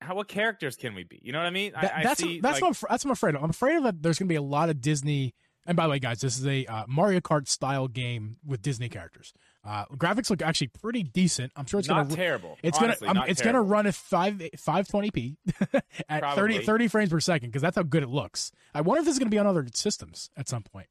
[0.00, 1.20] how what characters can we be?
[1.22, 1.72] You know what I mean?
[1.72, 3.42] That- I, I that's see, that's like, what I'm, that's what I'm afraid of.
[3.44, 4.02] I'm afraid of that.
[4.02, 5.34] There's going to be a lot of Disney.
[5.66, 8.88] And by the way, guys, this is a uh, Mario Kart style game with Disney
[8.88, 9.32] characters.
[9.64, 11.50] Uh, graphics look actually pretty decent.
[11.56, 12.16] I'm sure it's not going to.
[12.16, 12.56] terrible.
[12.62, 13.62] It's Honestly, gonna um, it's terrible.
[13.62, 15.38] gonna run at five five twenty p
[16.08, 18.52] at 30, 30 frames per second because that's how good it looks.
[18.74, 20.86] I wonder if this is gonna be on other systems at some point.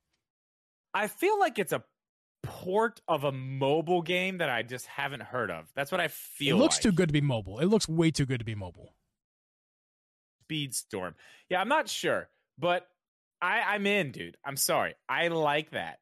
[0.94, 1.84] I feel like it's a
[2.44, 5.72] port of a mobile game that I just haven't heard of.
[5.74, 6.58] That's what I feel.
[6.58, 6.84] it looks like.
[6.84, 7.60] too good to be mobile.
[7.60, 8.94] It looks way too good to be mobile.
[10.50, 11.14] Speedstorm.
[11.50, 12.88] Yeah, I'm not sure, but
[13.46, 14.38] I, I'm in, dude.
[14.44, 14.96] I'm sorry.
[15.08, 16.00] I like that.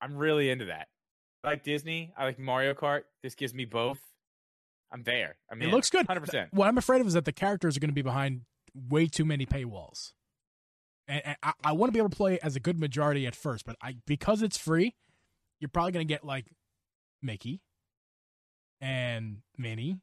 [0.00, 0.88] I'm really into that.
[1.42, 2.12] I like Disney.
[2.16, 3.02] I like Mario Kart.
[3.22, 3.98] This gives me both.
[4.92, 5.36] I'm there.
[5.50, 6.06] I mean, It looks good.
[6.06, 6.48] 100%.
[6.52, 8.42] What I'm afraid of is that the characters are going to be behind
[8.88, 10.12] way too many paywalls,
[11.08, 13.34] and, and I, I want to be able to play as a good majority at
[13.34, 14.94] first, but I because it's free,
[15.60, 16.46] you're probably going to get like
[17.22, 17.60] Mickey
[18.80, 19.98] and Minnie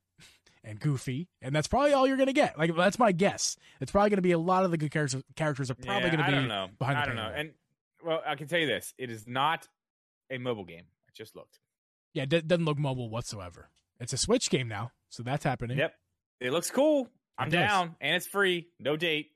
[0.63, 2.57] and Goofy, and that's probably all you're going to get.
[2.57, 3.57] Like that's my guess.
[3.79, 5.23] It's probably going to be a lot of the good characters.
[5.35, 6.67] Characters are probably Yeah, going to I be don't know.
[6.79, 7.31] behind the I don't know.
[7.35, 7.51] And
[8.05, 9.67] well, I can tell you this: it is not
[10.29, 10.83] a mobile game.
[11.07, 11.59] I just looked.
[12.13, 13.69] yeah, it doesn't look mobile whatsoever.
[13.99, 15.77] It's a Switch game now, so that's happening.
[15.77, 15.93] Yep,
[16.39, 17.07] it looks cool.
[17.37, 17.69] I'm It does.
[17.69, 18.67] down, and it's free.
[18.79, 19.31] No date.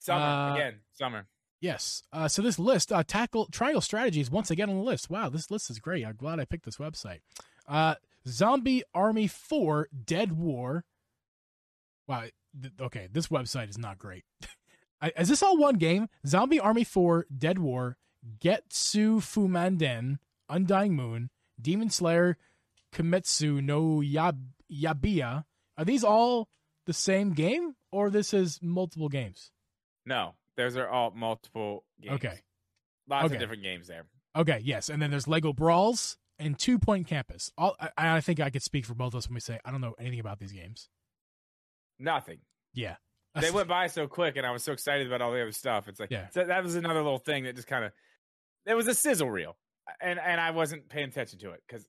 [0.00, 0.74] Summer Uh, again.
[0.92, 1.26] Summer.
[1.60, 2.02] Yes.
[2.12, 5.08] Uh, so this list, uh, tackle triangle strategies, once again on the list.
[5.08, 6.04] Wow, this list is great.
[6.04, 7.20] I'm glad I picked this website.
[7.66, 7.94] Uh,
[8.28, 10.84] Zombie Army Four Dead War.
[12.08, 12.24] Wow.
[12.60, 14.24] Th- okay, this website is not great.
[15.00, 16.08] I, is this all one game?
[16.26, 17.96] Zombie Army Four Dead War,
[18.40, 22.36] Getsu Fumanden, Undying Moon, Demon Slayer,
[22.94, 25.44] Kimetsu no Yab- Yabiya.
[25.76, 26.48] Are these all
[26.86, 29.50] the same game, or this is multiple games?
[30.06, 32.14] No, those are all multiple games.
[32.16, 32.38] Okay.
[33.08, 33.34] Lots Okay.
[33.34, 34.06] of different games there.
[34.36, 37.50] Okay, yes, and then there's Lego Brawls and Two Point Campus.
[37.58, 39.70] All I, I think I could speak for both of us when we say I
[39.70, 40.88] don't know anything about these games.
[41.98, 42.38] Nothing.
[42.72, 42.96] Yeah,
[43.40, 45.88] They went by so quick, and I was so excited about all the other stuff.
[45.88, 46.28] It's like Yeah.
[46.30, 47.92] so that was another little thing that just kind of.
[48.66, 49.56] It was a sizzle reel,
[50.00, 51.86] and and I wasn't paying attention to it because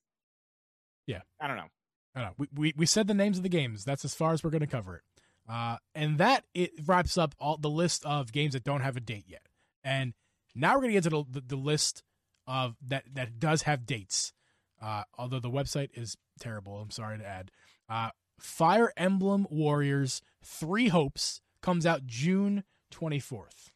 [1.08, 1.22] Yeah.
[1.42, 1.70] I don't know.
[2.14, 2.34] I don't know.
[2.38, 3.84] We, we we said the names of the games.
[3.84, 5.02] That's as far as we're going to cover it.
[5.48, 9.00] Uh, and that it wraps up all the list of games that don't have a
[9.02, 9.44] date yet.
[9.84, 10.14] And
[10.56, 12.04] now we're going to get to the, the, the list
[12.48, 14.34] of that that does have dates.
[14.82, 17.52] Uh, although the website is terrible, I'm sorry to add.
[17.90, 18.10] Uh,
[18.40, 23.72] Fire Emblem Warriors Three Hopes comes out June 24th.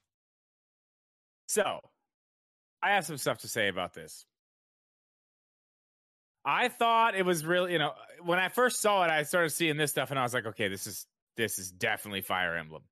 [1.48, 1.80] So,
[2.82, 4.26] I have some stuff to say about this.
[6.46, 9.78] I thought it was really, you know, when I first saw it, I started seeing
[9.78, 12.84] this stuff, and I was like, okay, this is this is definitely Fire Emblem.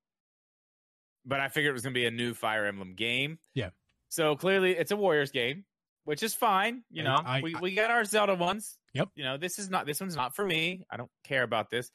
[1.26, 3.40] But I figured it was going to be a new Fire Emblem game.
[3.54, 3.70] Yeah.
[4.10, 5.66] So clearly, it's a Warriors game,
[6.08, 6.84] which is fine.
[6.90, 8.80] You know, I- we I- we got our Zelda ones.
[8.94, 9.10] Yep.
[9.16, 10.86] You know, this is not this one's not for me.
[10.90, 11.92] I don't care about this.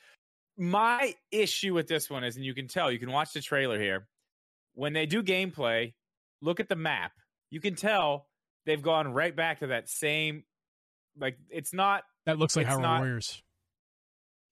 [0.59, 3.81] My issue with this one is, and you can tell, you can watch the trailer
[3.81, 4.07] here.
[4.75, 5.95] When they do gameplay,
[6.43, 7.13] look at the map.
[7.51, 8.29] You can tell
[8.67, 10.45] they've gone right back to that same.
[11.19, 13.43] Like it's not That looks like Hyrule not- Warriors.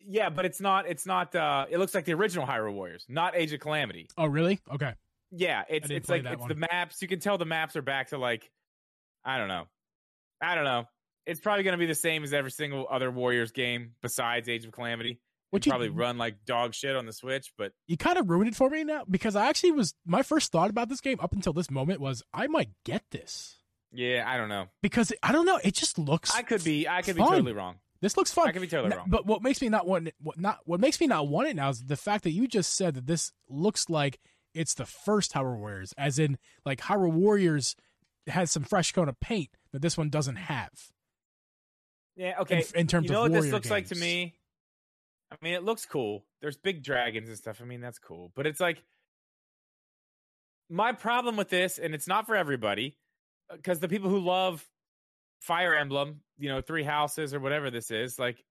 [0.00, 0.86] yeah, but it's not.
[0.88, 1.34] It's not.
[1.34, 4.08] uh It looks like the original Hyrule Warriors, not Age of Calamity.
[4.16, 4.58] Oh, really?
[4.72, 4.94] Okay.
[5.32, 6.48] Yeah, it's it's like it's one.
[6.48, 7.02] the maps.
[7.02, 8.50] You can tell the maps are back to like,
[9.24, 9.64] I don't know,
[10.42, 10.84] I don't know.
[11.26, 14.64] It's probably going to be the same as every single other Warriors game besides Age
[14.64, 15.20] of Calamity.
[15.50, 18.48] Which you- probably run like dog shit on the Switch, but You kind of ruined
[18.48, 21.32] it for me now because I actually was my first thought about this game up
[21.32, 23.56] until this moment was I might get this
[23.92, 24.66] yeah, I don't know.
[24.82, 25.58] because I don't know.
[25.62, 26.34] It just looks.
[26.34, 27.76] I could be, I could be totally wrong.
[28.00, 28.48] This looks fun.
[28.48, 29.08] I could be totally wrong.
[29.10, 31.56] But what makes me not want it, what not what makes me not want it
[31.56, 34.20] now is the fact that you just said that this looks like
[34.54, 37.76] it's the first Hyrule Warriors, as in like Hyrule Warriors
[38.26, 40.70] has some fresh coat of paint that this one doesn't have.
[42.16, 42.64] Yeah, okay.
[42.74, 44.34] in, in terms you know of what this looks like to me?
[45.32, 46.24] I mean, it looks cool.
[46.40, 47.60] There's big dragons and stuff.
[47.62, 48.32] I mean, that's cool.
[48.34, 48.82] But it's like
[50.68, 52.96] my problem with this, and it's not for everybody,
[53.52, 54.66] because the people who love
[55.40, 58.44] Fire Emblem, you know, Three Houses or whatever this is, like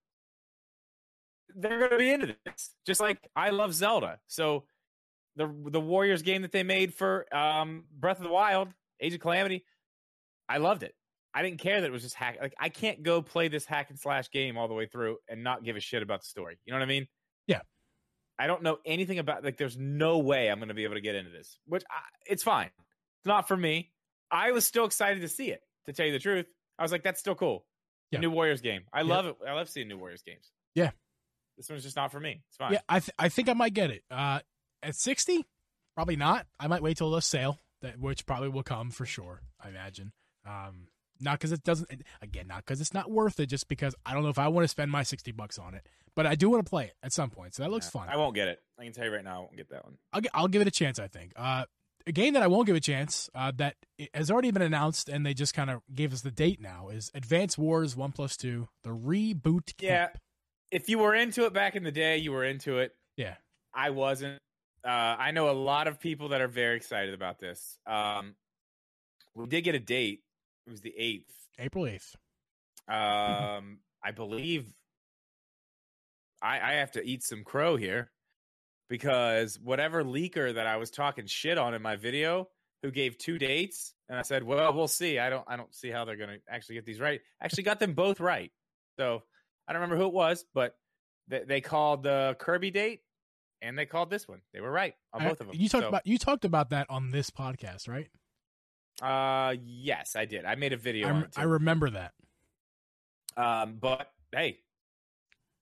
[1.55, 2.71] they're going to be into this.
[2.85, 4.19] Just like I love Zelda.
[4.27, 4.63] So
[5.35, 8.69] the the Warriors game that they made for um, Breath of the Wild,
[9.01, 9.65] Age of Calamity,
[10.47, 10.95] I loved it.
[11.33, 12.37] I didn't care that it was just hack.
[12.41, 15.43] Like I can't go play this hack and slash game all the way through and
[15.43, 16.57] not give a shit about the story.
[16.65, 17.07] You know what I mean?
[17.47, 17.61] Yeah.
[18.39, 19.43] I don't know anything about.
[19.43, 21.59] Like, there's no way I'm going to be able to get into this.
[21.65, 22.67] Which I, it's fine.
[22.77, 23.91] It's not for me.
[24.31, 25.61] I was still excited to see it.
[25.87, 26.45] To tell you the truth,
[26.77, 27.65] I was like, that's still cool.
[28.11, 28.19] Yeah.
[28.19, 28.83] New Warriors game.
[28.93, 29.13] I Yeah.
[29.13, 29.35] love it.
[29.47, 30.49] I love seeing new Warriors games.
[30.73, 30.91] Yeah.
[31.57, 32.41] This one's just not for me.
[32.47, 32.71] It's fine.
[32.73, 34.03] Yeah, I th- I think I might get it.
[34.09, 34.39] Uh,
[34.81, 35.45] at sixty,
[35.93, 36.47] probably not.
[36.57, 39.41] I might wait till the sale, that which probably will come for sure.
[39.63, 40.11] I imagine.
[40.47, 40.87] Um,
[41.19, 41.89] not because it doesn't.
[42.21, 43.47] Again, not because it's not worth it.
[43.47, 45.85] Just because I don't know if I want to spend my sixty bucks on it.
[46.15, 47.53] But I do want to play it at some point.
[47.55, 48.01] So that looks Yeah.
[48.01, 48.09] fun.
[48.09, 48.59] I won't get it.
[48.79, 49.97] I can tell you right now, I won't get that one.
[50.13, 50.99] I'll, I'll give it a chance.
[50.99, 51.33] I think.
[51.35, 51.65] Uh,
[52.07, 53.75] a game that I won't give a chance uh, that
[54.13, 57.11] has already been announced and they just kind of gave us the date now is
[57.13, 59.73] Advance Wars One Plus Two, the reboot.
[59.79, 60.07] Yeah.
[60.71, 62.95] If you were into it back in the day, you were into it.
[63.17, 63.35] Yeah.
[63.73, 64.39] I wasn't.
[64.89, 67.77] Uh, I know a lot of people that are very excited about this.
[67.85, 68.33] Um,
[69.35, 70.21] we did get a date.
[70.65, 71.31] It was the eighth.
[71.59, 72.15] April eighth.
[72.87, 74.65] Um, I believe
[76.41, 78.09] I, I have to eat some crow here
[78.89, 82.49] because whatever leaker that I was talking shit on in my video,
[82.81, 85.91] who gave two dates, and I said, "Well, we'll see." I don't, I don't see
[85.91, 87.21] how they're going to actually get these right.
[87.39, 88.51] Actually, got them both right.
[88.97, 89.21] So
[89.67, 90.75] I don't remember who it was, but
[91.27, 93.01] they, they called the Kirby date,
[93.61, 94.41] and they called this one.
[94.53, 95.55] They were right on I- both of them.
[95.57, 98.09] You talked So, about you talked about that on this podcast, right?
[99.01, 100.45] Uh, yes, I did.
[100.45, 101.41] I made a video I.
[101.41, 102.13] I remember that.
[103.37, 104.59] Um, but hey,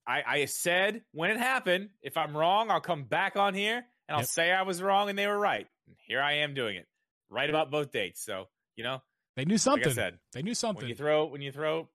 [0.07, 4.15] I, I said when it happened, if I'm wrong, I'll come back on here and
[4.15, 4.27] I'll Yep.
[4.29, 5.67] say I was wrong and they were right.
[5.87, 6.87] And here I am doing it,
[7.29, 8.23] right about both dates.
[8.23, 9.01] So you know,
[9.35, 9.89] They knew like something.
[9.89, 10.81] I said, they knew something.
[10.83, 11.89] when you throw when you throw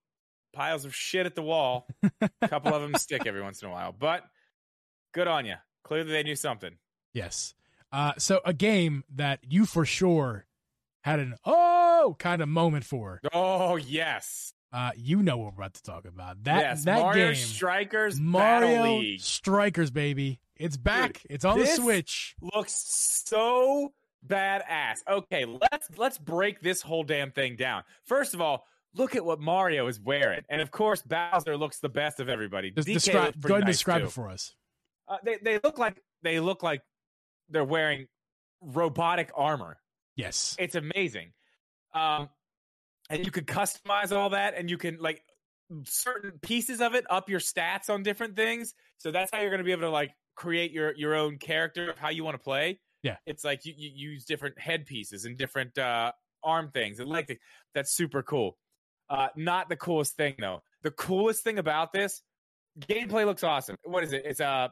[0.53, 1.89] piles of shit at the wall,
[2.43, 3.93] a couple of them stick every once in a while.
[3.99, 4.23] But
[5.15, 5.55] good on you.
[5.85, 6.77] Clearly, they knew something.
[7.13, 7.55] yes.
[7.93, 10.47] Uh, so a game that you for sure
[11.03, 13.21] had an oh kind of moment for.
[13.35, 16.43] Oh yes, Uh, you know what we're about to talk about.
[16.45, 16.85] That yes.
[16.85, 20.41] that Mario game, Strikers Battle Mario League Strikers, baby.
[20.57, 21.21] It's back.
[21.29, 22.35] it's on the Switch.
[22.55, 22.73] looks
[23.27, 23.93] so
[24.27, 24.99] badass.
[25.07, 27.83] Okay, let's let's break this whole damn thing down.
[28.05, 28.65] First of all,
[28.95, 32.71] look at what Mario is wearing, and of course Bowser looks the best of everybody.
[32.71, 33.41] Just DK describe.
[33.43, 34.07] Go ahead and nice, describe too.
[34.07, 34.55] it for us.
[35.13, 36.81] Uh, they they look like they look like
[37.51, 38.07] they're wearing
[38.63, 39.79] robotic armor.
[40.17, 40.57] Yes.
[40.59, 41.33] It's amazing.
[41.95, 42.31] Um,
[43.11, 45.23] and you could customize all that, and you can like
[45.85, 48.75] certain pieces of it up your stats on different things.
[48.99, 51.91] So that's how you're going to be able to like create your your own character
[51.91, 52.81] of how you want to play.
[53.03, 53.17] Yeah.
[53.27, 57.39] it's like you, you use different head pieces and different uh, arm things, and like
[57.75, 58.57] that's super cool.
[59.11, 60.63] Uh, not the coolest thing though.
[60.83, 62.23] the coolest thing about this
[62.79, 63.77] gameplay looks awesome.
[63.85, 64.23] What is it?
[64.25, 64.71] It's a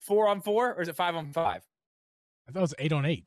[0.00, 1.62] four on four or is it five on five?
[2.48, 3.24] I thought it was eight on eight.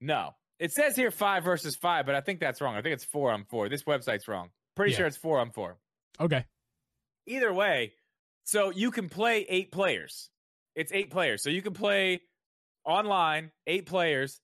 [0.00, 2.76] No, it says here five versus five, but I think that's wrong.
[2.76, 3.68] I think it's four on four.
[3.68, 4.50] This website's wrong.
[4.76, 4.98] Pretty Yeah.
[4.98, 5.78] sure it's four on four.
[6.20, 6.44] Okay.
[7.26, 7.94] Either way,
[8.44, 10.30] so you can play eight players.
[10.74, 12.20] It's eight players, so you can play
[12.84, 14.40] online eight players.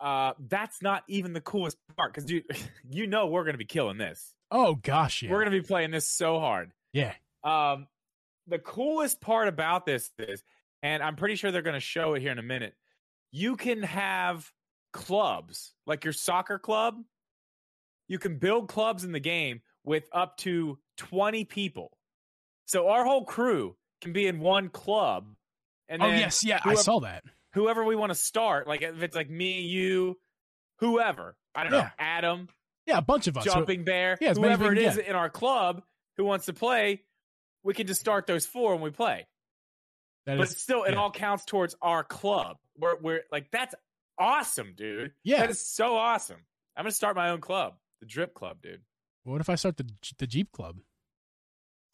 [0.00, 2.44] Uh, that's not even the coolest part because you
[2.90, 4.34] you know we're gonna be killing this.
[4.50, 5.30] Oh gosh, yeah.
[5.32, 6.72] We're gonna be playing this so hard.
[6.92, 7.14] yeah.
[7.42, 7.86] Um,
[8.48, 10.42] the coolest part about this is,
[10.82, 12.74] and I'm pretty sure they're going to show it here in a minute.
[13.30, 14.50] You can have
[14.92, 16.96] clubs like your soccer club.
[18.08, 21.96] You can build clubs in the game with up to 20 people.
[22.66, 25.26] So our whole crew can be in one club.
[25.88, 26.60] And Oh yes, yeah.
[26.64, 27.24] I saw that.
[27.54, 30.18] whoever we want to start, like if it's like me, you,
[30.78, 32.48] whoever, I don't know, Adam,
[32.86, 33.44] Yeah, a bunch of us.
[33.44, 35.06] Jumping bear, yeah, as many as whoever it is it can is get.
[35.08, 35.82] in our club
[36.16, 37.02] who wants to play,
[37.68, 39.26] we can just start those four when we play.
[40.24, 40.98] that But is- still, it yeah.
[40.98, 42.56] all counts towards our club.
[42.78, 43.74] We're, we're like, that's
[44.18, 45.12] awesome, dude.
[45.22, 45.40] Yeah.
[45.40, 46.38] That is so awesome.
[46.74, 48.80] I'm going to start my own club, the Drip Club, dude.
[49.24, 49.84] What if I start the
[50.16, 50.78] the Geeb Club?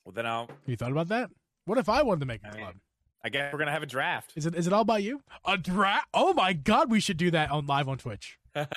[0.05, 1.31] Well, then I'll, Have you thought about that?
[1.65, 2.75] What if I wanted to make a I mean, club?
[3.25, 4.33] I guess we're going to have a draft.
[4.37, 5.23] Is it is it all by you?
[5.45, 6.07] A draft?
[6.15, 8.39] Oh my god, we should do that on live on Twitch.
[8.57, 8.71] okay.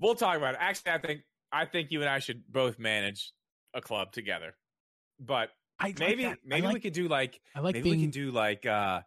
[0.00, 0.58] We'll talk about it.
[0.60, 3.32] Actually, I think, I think you and I should both manage
[3.74, 4.54] a club together.
[5.20, 6.26] But I like maybe.
[6.26, 8.66] I maybe like, we could do like, I like maybe being we could do like
[8.66, 9.02] uh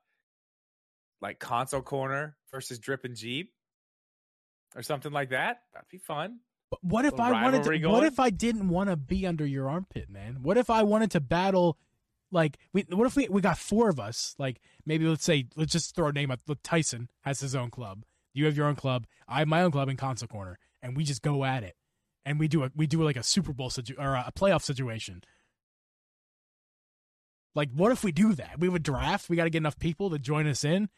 [1.21, 3.47] like console corner versus drip and geeb
[4.76, 7.88] or something like that that'd be fun But what if I wanted to?
[7.88, 10.38] What if I didn't want to be under your armpit, man?
[10.41, 11.78] What if I wanted to battle?
[12.32, 14.36] Like, we, what if we we got four of us?
[14.39, 16.39] Like, maybe let's say let's just throw a name out.
[16.47, 18.06] look, Tyson has his own club.
[18.34, 19.06] You have your own club.
[19.28, 21.76] I have my own club in console corner, and we just go at it.
[22.26, 25.24] And we do a we do like a Super Bowl situ- or a playoff situation.
[27.56, 28.60] Like, what if we do that?
[28.60, 29.30] We would draft.
[29.30, 30.90] We got to get enough people to join us in.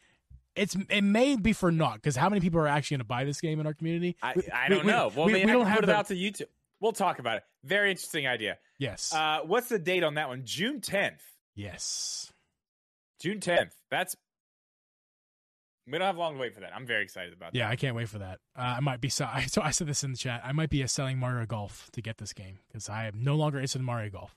[0.54, 3.24] It's it may be for naught because how many people are actually going to buy
[3.24, 4.16] this game in our community?
[4.22, 4.42] i, I we-
[4.76, 6.46] don't we- know well we, we don't have put the, it out to youtube
[6.78, 9.12] we'll talk about it very interesting idea Yes.
[9.12, 11.18] uh what's the date on that one june 10th
[11.56, 12.32] yes.
[13.20, 14.14] june 10th that's
[15.88, 17.58] we don't have long to wait for that i'm very excited about that.
[17.58, 18.38] Yeah, I can't wait for that.
[18.56, 19.24] Uh, I might be so.
[19.32, 20.40] I, so I said this in the chat.
[20.44, 23.58] I might be selling Mario Golf to get this game because I am no longer
[23.58, 24.36] interested in Mario Golf.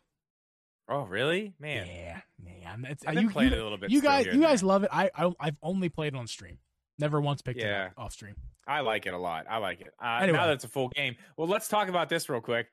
[0.90, 2.86] Oh really man Yeah, man.
[2.86, 4.90] I've uh, you, you, it a little bit you guys, you guys love it.
[4.92, 6.58] I, I I've only played it on stream.
[7.00, 7.88] Never once picked it Yeah.
[7.88, 8.36] up off stream.
[8.68, 9.46] I like it a lot.
[9.50, 9.94] I like it.
[10.04, 10.38] Uh, Anyway.
[10.38, 12.68] Now that it's a full game, well, let's talk about this real quick.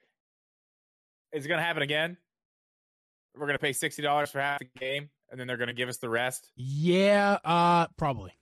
[1.32, 2.16] Is it going to happen again?
[3.34, 5.74] We're going to pay sixty dollars for half the game, and then they're going to
[5.74, 6.50] give us the rest.
[6.56, 8.32] Yeah, uh, probably.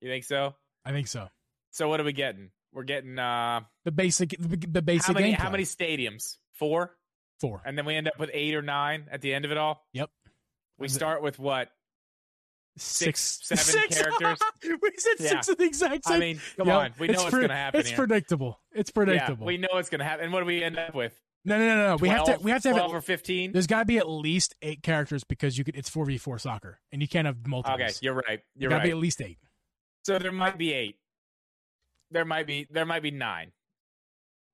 [0.00, 0.54] You think so?
[0.84, 1.28] I think so.
[1.70, 2.50] So what are we getting?
[2.72, 5.32] We're getting uh, The basic, the, the basic how many?
[5.32, 6.36] How many stadiums?
[6.54, 6.96] Four,
[7.42, 7.60] Four.
[7.66, 9.84] and then we end up with eight or nine at the end of it all.
[9.92, 10.08] Yep.
[10.78, 11.68] We start with what?
[12.78, 13.98] Six, seven six.
[14.00, 14.38] characters?
[14.64, 15.28] we said Yeah.
[15.28, 16.14] six of the exact same.
[16.16, 16.94] I mean, come Yep, on.
[16.98, 17.98] We know it's pre- going to happen It's here.
[17.98, 18.58] predictable.
[18.72, 19.42] It's predictable.
[19.44, 20.24] Yeah, we know what's going to happen.
[20.24, 21.12] And what do we end up with?
[21.44, 21.96] no, no, no, no, no.
[21.96, 22.38] We have to.
[22.40, 22.76] We have to have.
[22.78, 23.52] 12 It, or fifteen.
[23.52, 25.76] there's got to be at least eight characters because you could.
[25.76, 27.74] It's four v four soccer, and you can't have multiple.
[27.74, 28.40] Okay, you're right.
[28.56, 28.84] You're got to right.
[28.86, 29.38] be at least eight.
[30.04, 30.96] So there might be eight.
[32.10, 33.52] There might be there might be nine.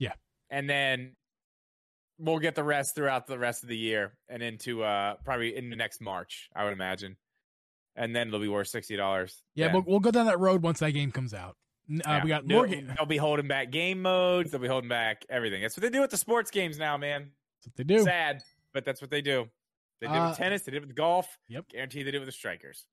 [0.00, 0.12] Yeah.
[0.50, 1.14] And then
[2.18, 5.76] we'll get the rest throughout the rest of the year and into uh probably into
[5.76, 7.16] next March, I would imagine.
[7.96, 9.42] And then it'll be worth sixty dollars.
[9.54, 11.56] Yeah, we'll, we'll go down that road once that game comes out.
[12.04, 12.66] Uh, We got more.
[12.68, 14.50] They'll, Ga- they'll be holding back game modes.
[14.50, 15.62] They'll be holding back everything.
[15.62, 17.30] That's what they do with the sports games now, man.
[17.64, 18.02] That's what they do.
[18.04, 19.48] Sad, but that's what they do.
[20.00, 20.62] They did it Uh, with tennis.
[20.62, 21.26] They did it with golf.
[21.48, 21.70] Yep.
[21.70, 22.84] Guarantee they did it with the strikers.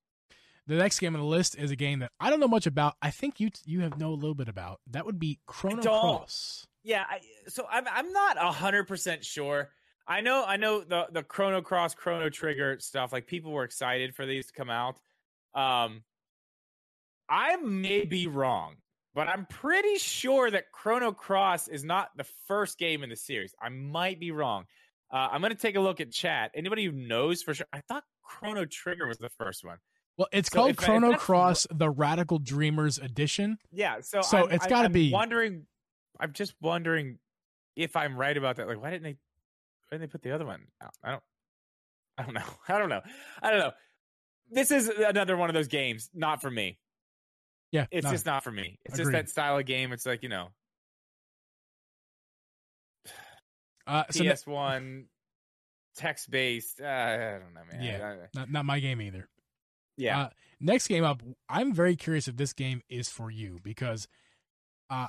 [0.66, 2.96] The next game on the list is a game that I don't know much about.
[3.00, 4.80] I think you you have know a little bit about.
[4.90, 5.84] That would be Chrono.
[5.84, 6.66] Cross.
[6.86, 9.72] Yeah, I, so I'm I'm not hundred percent sure.
[10.08, 13.12] I know I know the the Chrono Cross, Chrono Trigger stuff.
[13.12, 14.96] Like people were excited for these to come out.
[15.56, 16.04] Um,
[17.28, 18.76] I may be wrong,
[19.16, 23.56] but I'm pretty sure that Chrono Cross is not the first game in the series.
[23.60, 24.66] I might be wrong.
[25.12, 26.52] Uh, I'm gonna take a look at chat.
[26.54, 27.68] Anybody who knows for sure?
[27.74, 29.78] I thought Chrono Trigger was the first one.
[30.18, 33.58] Well, it's So called Chrono that's- Cross: The Radical Dreamers Edition.
[33.72, 35.66] Yeah, so So I'm- it's I- gotta I'm be- Wondering,
[36.20, 37.20] I'm just wondering
[37.76, 38.68] if I'm right about that.
[38.68, 39.10] Like, why didn't they?
[39.90, 40.62] Why didn't they put the other one?
[40.82, 40.94] out?
[41.04, 41.24] I don't.
[42.18, 42.42] I don't know.
[42.68, 43.02] I don't know.
[43.42, 43.72] I don't know.
[44.52, 46.10] This is another one of those games.
[46.14, 46.78] Not for me.
[47.72, 48.80] Yeah, It's no, just not for me.
[48.86, 49.04] It's Agreed.
[49.04, 49.92] just that style of game.
[49.92, 50.50] It's like you know,
[53.88, 55.06] uh, so PS One,
[55.96, 56.82] text based.
[56.82, 57.84] Uh, I don't know, man.
[57.84, 58.16] Yeah.
[58.34, 59.28] Not not my game either.
[59.98, 60.20] yeah.
[60.22, 64.08] Uh, next game up, I'm very curious if this game is for you because
[64.90, 65.08] uh,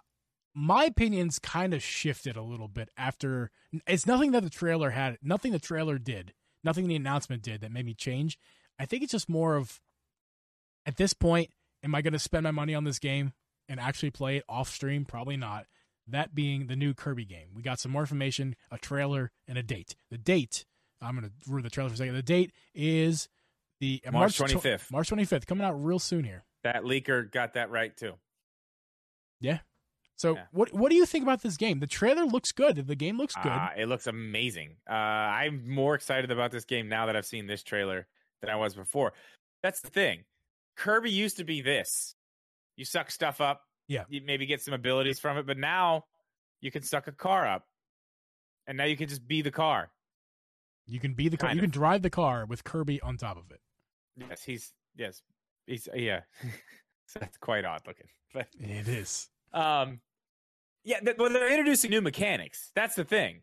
[0.59, 3.51] my opinions kind of shifted a little bit after.
[3.87, 6.33] It's nothing that the trailer had, nothing the trailer did,
[6.65, 8.39] nothing the announcement did that made me change.
[8.79, 9.81] I think it's just more of,
[10.87, 11.51] at this point,
[11.85, 13.35] am I going to spend my money on this game
[13.69, 15.05] and actually play it off stream?
[15.05, 15.67] Probably not.
[16.09, 17.49] That being the new Kirby game.
[17.55, 19.95] We got some more information, a trailer, and a date.
[20.11, 20.65] The date,
[21.03, 22.15] I'm going to ruin the trailer for a second.
[22.15, 23.29] The date is
[23.81, 24.91] the uh, March 25th.
[24.91, 26.45] March 25th, coming out real soon here.
[26.63, 28.15] That leaker got that right too.
[30.17, 30.47] So, Yeah.
[30.53, 31.81] what what do you think about this game?
[31.81, 32.87] The trailer looks good.
[32.87, 33.53] The game looks good.
[33.53, 34.77] Uh, it looks amazing.
[34.89, 38.07] Uh, I'm more excited about this game now that I've seen this trailer
[38.41, 39.13] than I was before.
[39.63, 40.25] That's the thing.
[40.77, 42.15] Kirby used to be this.
[42.77, 43.63] You suck stuff up.
[43.89, 44.05] Yeah.
[44.09, 46.05] You maybe get some abilities from it, but now
[46.61, 47.65] you can suck a car up.
[48.67, 49.91] And now you can just be the car.
[50.87, 51.49] you can be the car.
[51.49, 51.71] kind You of.
[51.73, 53.61] can drive the car with Kirby on top of it.
[54.17, 55.23] Yes, he's yes.
[55.67, 56.23] He's yeah.
[57.21, 58.07] that's quite odd looking.
[58.33, 59.29] But It is.
[59.57, 60.01] Um,
[60.85, 62.71] yeah, th- well, they're introducing new mechanics.
[62.77, 63.41] That's the thing.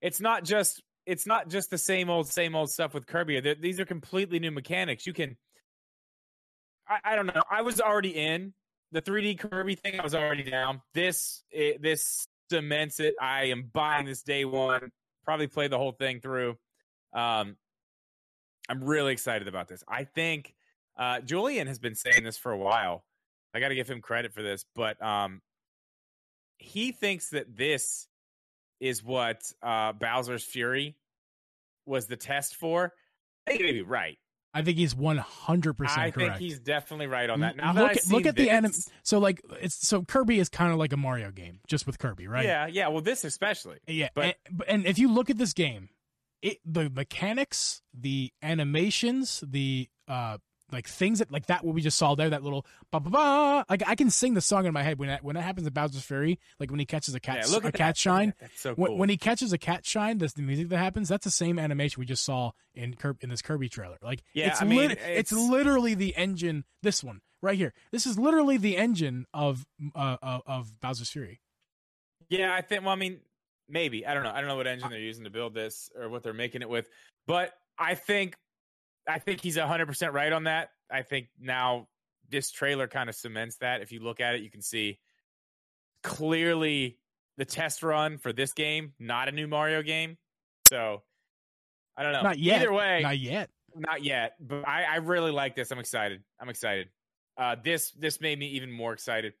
[0.00, 3.40] It's not just it's not just the same old same old stuff with Kirby.
[3.40, 5.06] Th- these are completely new mechanics.
[5.06, 5.36] You can,
[6.86, 7.42] I, I don't know.
[7.50, 8.52] I was already in
[8.92, 9.98] the 3D Kirby thing.
[9.98, 10.82] I was already down.
[10.94, 13.14] This it, this cements it.
[13.20, 14.92] I am buying this day one.
[15.24, 16.56] Probably play the whole thing through.
[17.12, 17.56] Um,
[18.68, 19.82] I'm really excited about this.
[19.88, 20.54] I think
[20.98, 23.04] uh, Julian has been saying this for a while.
[23.54, 25.40] I got to give him credit for this, but um,
[26.58, 28.06] he thinks that this
[28.80, 30.96] is what uh, Bowser's Fury
[31.86, 32.92] was the test for.
[33.46, 34.18] I think he may be right.
[34.54, 36.38] I think he's one hundred percent I correct.
[36.38, 37.56] think he's definitely right on that.
[37.56, 38.72] Now look that at look at the this- anim-
[39.02, 42.26] So like it's so Kirby is kind of like a Mario game, just with Kirby,
[42.28, 42.44] right?
[42.44, 42.88] Yeah, yeah.
[42.88, 43.78] Well, this especially.
[43.86, 44.08] yeah.
[44.14, 45.90] but- and, and if you look at this game,
[46.42, 50.38] it the mechanics, the animations, the uh
[50.70, 53.64] like things that like that what we just saw there, that little ba ba ba.
[53.70, 55.72] Like I can sing the song in my head when that when that happens in
[55.72, 57.78] Bowser's Fury, like when he catches a cat yeah, look a at that.
[57.78, 58.28] cat shine.
[58.28, 58.36] that.
[58.40, 58.98] That's so When, cool.
[58.98, 61.08] when he catches a cat shine, that's the music that happens.
[61.08, 63.96] That's the same animation we just saw in Kirby, in this Kirby trailer.
[64.02, 66.64] Like Yeah, it's I mean, lit- it's, it's- literally the engine.
[66.82, 67.72] This one right here.
[67.92, 69.64] This is literally the engine of
[69.94, 71.40] uh, of, of Bowser's Fury.
[72.28, 72.82] Yeah, I think.
[72.82, 73.20] Well, I mean,
[73.68, 74.32] maybe I don't know.
[74.32, 76.68] I don't know what engine they're using to build this or what they're making it
[76.68, 76.88] with,
[77.26, 78.34] but I think,
[79.08, 80.70] I think he's hundred percent right on that.
[80.90, 81.88] I think now
[82.28, 83.80] this trailer kind of cements that.
[83.80, 84.98] If you look at it, you can see
[86.02, 86.98] clearly
[87.36, 90.16] the test run for this game, not a new Mario game.
[90.68, 91.02] So
[91.96, 92.22] I don't know.
[92.22, 92.62] Not yet.
[92.62, 93.50] Either way, Not yet.
[93.74, 95.70] not yet, but I, I really like this.
[95.70, 96.22] I'm excited.
[96.40, 96.88] I'm excited.
[97.36, 99.32] Uh, this this made me even more excited.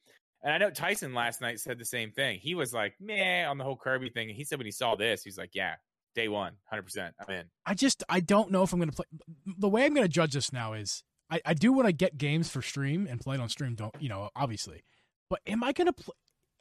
[0.42, 2.38] And I know Tyson last night said the same thing.
[2.38, 4.28] He was like, "Meh," on the whole Kirby thing.
[4.28, 5.74] And he said when he saw this, he's like, "Yeah,
[6.18, 9.06] day one, hundred percent, I'm in." I just I don't know if I'm gonna play.
[9.46, 12.50] The way I'm gonna judge this now is I, I do want to get games
[12.50, 13.74] for stream and play it on stream.
[13.74, 14.30] Don't you know?
[14.34, 14.82] Obviously,
[15.30, 16.14] but am I gonna play?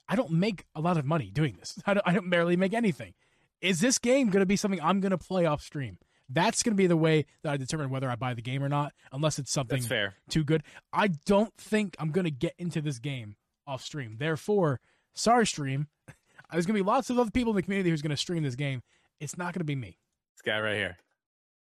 [0.08, 1.78] I don't make a lot of money doing this.
[1.86, 3.14] I don't, I don't barely make anything.
[3.62, 5.98] Is this game gonna be something I'm gonna play off stream?
[6.30, 8.94] That's gonna be the way that I determine whether I buy the game or not,
[9.12, 10.16] unless it's something That's fair.
[10.30, 10.64] too good.
[10.94, 13.36] I don't think I'm gonna get into this game
[13.66, 14.18] off stream.
[14.20, 14.80] Therefore,
[15.14, 15.88] sorry, stream.
[16.52, 18.82] There's gonna be lots of other people in the community who's gonna stream this game.
[19.20, 19.98] It's not gonna be me.
[20.36, 20.98] This guy right here.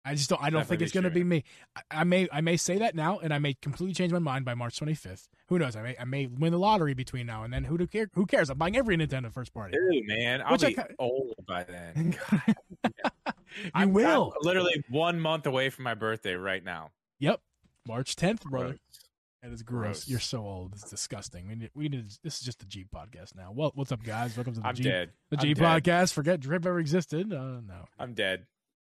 [0.03, 0.41] I just don't.
[0.43, 1.43] I don't think it's going to be me.
[1.75, 2.27] I, I may.
[2.31, 5.27] I may say that now, and I may completely change my mind by March 25th.
[5.49, 5.75] Who knows?
[5.75, 5.95] I may.
[5.99, 7.63] I may win the lottery between now and then.
[7.65, 8.09] Who do care?
[8.15, 8.49] Who cares?
[8.49, 9.77] I'm buying every Nintendo first party.
[9.77, 12.17] Dude, man, I'll Which be old by then.
[12.83, 12.91] you
[13.75, 14.33] I'm, will.
[14.35, 16.89] I'm literally one month away from my birthday right now.
[17.19, 17.39] Yep.
[17.87, 18.77] March 10th, brother.
[19.41, 19.81] That is gross.
[19.83, 20.07] Gross.
[20.07, 20.73] You're so old.
[20.73, 21.47] It's disgusting.
[21.47, 22.11] We need, we need.
[22.23, 23.51] This is just the G podcast now.
[23.51, 24.37] Well, what's up, guys?
[24.37, 24.83] Welcome to the I'm G.
[24.83, 25.09] dead.
[25.31, 25.63] The I'm G dead.
[25.63, 26.13] podcast.
[26.13, 27.33] Forget Drip ever existed.
[27.33, 28.45] Uh, no, I'm dead.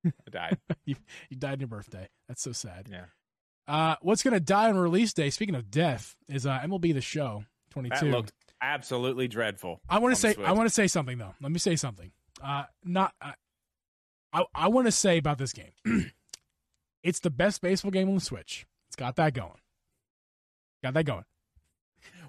[0.06, 0.58] I died.
[0.86, 0.96] you
[1.36, 2.08] died on your birthday.
[2.28, 2.88] That's so sad.
[2.92, 3.06] Yeah.
[3.68, 5.32] Uh, what's gonna die on release day?
[5.32, 7.96] Speaking of death, is uh, MLB the Show 22.
[7.96, 9.82] That looked absolutely dreadful.
[9.90, 10.36] I want to say.
[10.44, 11.34] I want to say something though.
[11.42, 12.12] Let me say something.
[12.40, 13.32] Uh, not uh,
[14.32, 15.72] I I want to say about this game.
[17.04, 18.68] it's the best baseball game on the Switch.
[18.90, 19.58] It's got that going.
[20.86, 21.24] Got that going.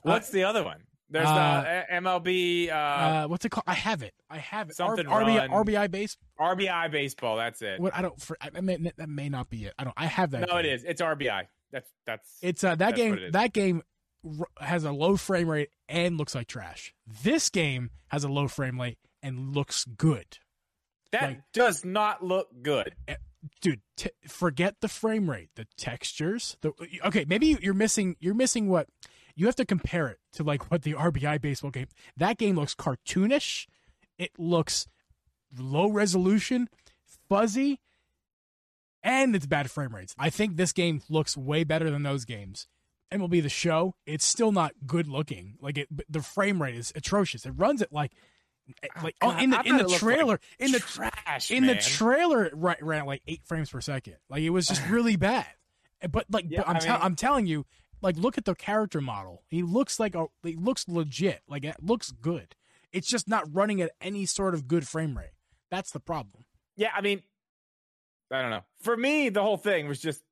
[0.01, 0.79] What's the other one?
[1.11, 3.65] There's uh, the uh, MLB uh, Uh, what's it called?
[3.67, 4.15] I have it.
[4.31, 4.77] I have it.
[4.77, 5.51] Something R- RBI.
[5.51, 6.17] RBI base.
[6.41, 7.37] RBI baseball.
[7.37, 7.79] That's it.
[7.79, 8.19] What I don't.
[8.19, 9.75] For, I may, that may not be it.
[9.79, 9.93] I don't.
[9.95, 10.41] I have that.
[10.41, 10.59] no, game.
[10.61, 10.85] it is.
[10.85, 11.49] It's RBI.
[11.71, 12.39] That's that's.
[12.41, 13.21] It's uh, that game.
[13.33, 13.83] That game
[14.59, 16.95] has a low frame rate and looks like trash.
[17.23, 20.39] This game has a low frame rate and looks good.
[21.13, 22.95] that like- does not look good.
[23.61, 26.73] Dude t- forget the frame rate the textures the
[27.05, 28.89] okay maybe you're missing you're missing what
[29.35, 32.75] you have to compare it to like what the rbi baseball game that game looks
[32.75, 33.67] cartoonish
[34.19, 34.87] it looks
[35.59, 36.69] low resolution
[37.29, 37.81] fuzzy
[39.03, 42.67] and it's bad frame rates i think this game looks way better than those games
[43.13, 45.55] MLB The Show, it's still not good looking.
[45.61, 47.47] Like it, the frame rate is atrocious.
[47.47, 48.13] It runs at like,
[48.83, 51.67] Eh, like Oh, God, in the in the looked like trailer in the trash in
[51.67, 54.17] the trailer it ran, at like eight frames per second.
[54.29, 55.47] Like it was just really bad.
[56.03, 57.65] Eh, but like Yeah, but I'm I mean- I'm telling you,
[58.03, 59.43] like look at the character model.
[59.49, 61.43] He looks like a he looks legit.
[61.49, 62.55] Like it looks good.
[62.93, 65.31] It's just not running at any sort of good frame rate.
[65.71, 66.45] That's the problem.
[66.77, 67.23] yeah, I mean,
[68.33, 68.65] I don't know.
[68.81, 70.23] For me, the whole thing was just.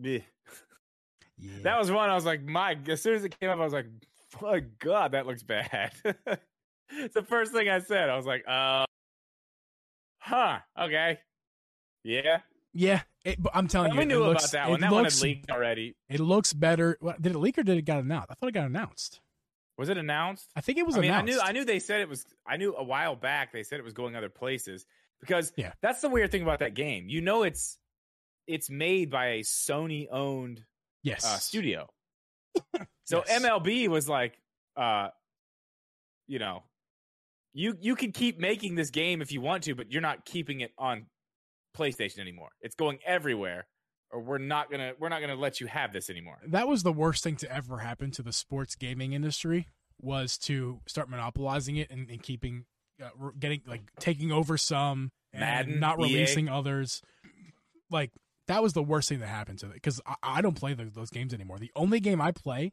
[0.00, 0.22] bleh.
[1.38, 1.50] Yeah.
[1.62, 2.76] That was one I was like, my.
[2.86, 3.86] As soon as it came up, I was like,
[4.40, 5.92] oh god, that looks bad.
[6.98, 8.08] it's the first thing I said.
[8.08, 8.84] I was like, uh,
[10.18, 11.18] huh, okay,
[12.04, 12.40] yeah.
[12.72, 14.80] yeah, it, but I'm telling you, we knew it looks, about that one.
[14.80, 15.94] That one had leaked already.
[16.08, 16.96] It looks better.
[17.00, 18.30] What, did it leak or did it got announced?
[18.30, 19.20] I thought it got announced.
[19.78, 20.50] Was it announced?
[20.54, 21.32] I think it was I mean, announced.
[21.32, 22.24] I knew I knew they said it was.
[22.46, 24.86] I knew a while back they said it was going other places
[25.20, 25.72] because Yeah.
[25.80, 27.08] that's the weird thing about that game.
[27.08, 27.78] You know, it's
[28.46, 30.62] it's made by a Sony owned
[31.02, 31.24] yes.
[31.24, 31.88] uh, studio.
[33.04, 33.42] So Yes.
[33.42, 34.38] MLB was like,
[34.76, 35.08] uh,
[36.28, 36.62] you know,
[37.54, 40.60] you you can keep making this game if you want to, but you're not keeping
[40.60, 41.06] it on
[41.76, 42.50] PlayStation anymore.
[42.60, 43.66] It's going everywhere,
[44.10, 46.38] or we're not gonna we're not gonna let you have this anymore.
[46.46, 49.66] that was the worst thing to ever happen to the sports gaming industry
[50.00, 52.64] was to start monopolizing it and, and keeping
[53.02, 56.02] uh, getting like taking over some and Madden, not EA.
[56.02, 57.02] releasing others
[57.90, 58.10] like
[58.48, 60.92] that was the worst thing that happened to it because I, I don't play those,
[60.92, 62.72] those games anymore the only game i play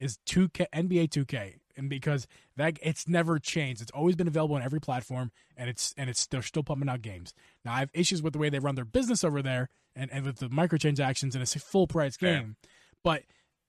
[0.00, 2.26] is 2k nba 2k and because
[2.56, 6.26] that it's never changed it's always been available on every platform and it's and it's
[6.26, 7.34] they're still pumping out games
[7.64, 10.24] now i have issues with the way they run their business over there and, and
[10.24, 12.56] with the microtransactions and it's a full price game
[13.02, 13.22] but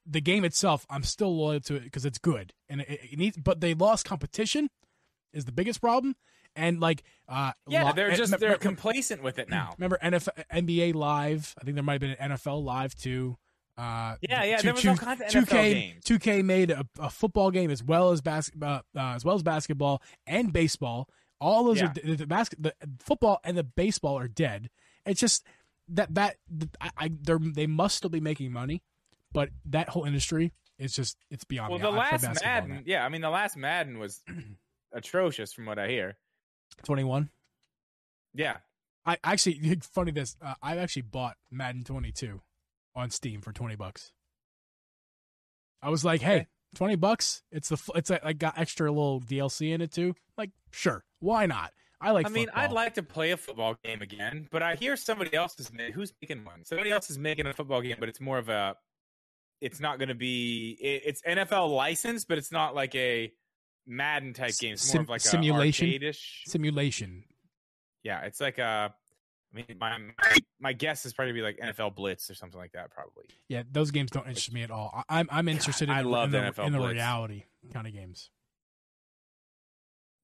[0.10, 3.38] the game itself, I'm still loyal to it because it's good, and it, it needs.
[3.38, 4.70] But they lost competition,
[5.34, 6.16] is the biggest problem,
[6.56, 9.76] and like, uh, Yeah, li- they're just they're complacent with it now.
[9.78, 11.54] Remember NFL, NBA Live?
[11.60, 13.38] I think there might have been an NFL Live too.
[13.78, 16.04] Uh, Yeah, yeah, two- there was two- all kinds of 2K, games.
[16.06, 20.02] 2K made a, a football game as well as basketball, uh, as well as basketball
[20.26, 21.08] and baseball.
[21.40, 21.92] All those Yeah.
[21.92, 24.70] are the, the basket, the football and the baseball are dead.
[25.06, 25.46] It's just
[25.90, 26.38] that that
[26.82, 28.82] I, I they're, they must still be making money,
[29.32, 31.70] but that whole industry is just it's beyond.
[31.70, 31.84] Well, me.
[31.84, 32.82] the I last Madden, now.
[32.86, 34.24] yeah, I mean the last Madden was
[34.92, 36.18] atrocious from what I hear.
[36.84, 37.30] 21.
[38.34, 38.58] Yeah,
[39.06, 40.36] I actually funny this.
[40.42, 42.42] Uh, I actually bought Madden 22
[42.98, 44.12] on Steam for 20 bucks.
[45.82, 47.44] I was like, hey, 20 bucks.
[47.52, 50.16] It's the it's like I got extra little DLC in it too.
[50.38, 51.72] Like, sure, why not?
[52.02, 52.26] I like.
[52.26, 55.60] I mean, I'd like to play a football game again, but I hear somebody else
[55.60, 56.66] is ma- who's making one.
[56.66, 58.76] Somebody else is making a football game, but it's more of a.
[59.62, 60.78] It's not going to be.
[60.80, 63.32] It, it's NFL licensed, but it's not like a
[63.88, 64.74] Madden type game.
[64.74, 66.14] It's more Sim- of like simulation?
[66.46, 67.24] simulation.
[68.04, 68.94] Yeah, it's like a.
[69.54, 72.74] I mean, my my, my guess is probably be like NFL Blitz or something like
[72.74, 72.92] that.
[72.92, 73.26] Probably.
[73.48, 75.04] Yeah, those games don't interest me at all.
[75.10, 76.94] I, I'm I'm interested in, I the, love in the the, NFL in the Blitz.
[76.94, 77.44] reality
[77.74, 78.30] kind of games.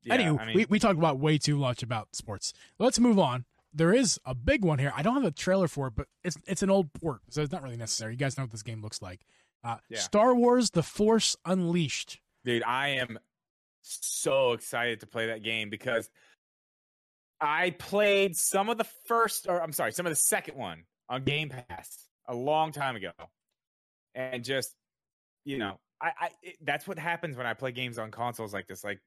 [0.03, 2.53] Yeah, Anywho, I mean, we, we talked about way too much about sports.
[2.77, 3.45] Let's move on.
[3.73, 4.91] There is a big one here.
[4.95, 7.51] I don't have a trailer for it, but it's it's an old port, so it's
[7.51, 8.11] not really necessary.
[8.13, 9.21] You guys know what this game looks like.
[9.63, 9.99] Uh, Yeah.
[9.99, 12.19] Star Wars: The Force Unleashed.
[12.43, 13.17] dude, I am
[13.81, 16.09] so excited to play that game because
[17.43, 21.23] I played some of the first, or I'm sorry, some of the second one on
[21.23, 23.11] Game Pass a long time ago,
[24.15, 24.73] and just
[25.45, 28.67] you know, I, I it, that's what happens when I play games on consoles like
[28.67, 28.83] this.
[28.83, 28.99] Like,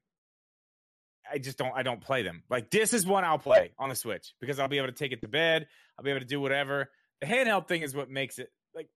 [1.31, 2.43] I just don't, I don't play them.
[2.49, 5.11] Like this is one I'll play on the Switch because I'll be able to take
[5.11, 5.67] it to bed.
[5.97, 6.89] I'll be able to do whatever.
[7.21, 8.89] The handheld thing is what makes it like,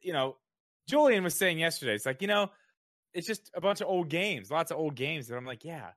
[0.00, 0.36] you know,
[0.88, 1.94] Julian was saying yesterday.
[1.94, 2.50] It's like you know
[3.14, 5.90] it's just a bunch of old games, lots of old games that I'm like, yeah,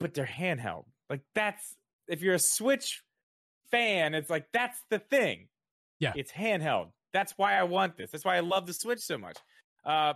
[0.00, 0.84] but they're handheld.
[1.10, 1.76] Like that's
[2.08, 3.02] if you're a Switch
[3.70, 5.48] fan, it's like that's the thing.
[5.98, 6.12] Yeah.
[6.14, 6.88] it's handheld.
[7.12, 8.10] That's why I want this.
[8.10, 9.36] That's why I love the Switch so much.
[9.84, 10.12] Uh,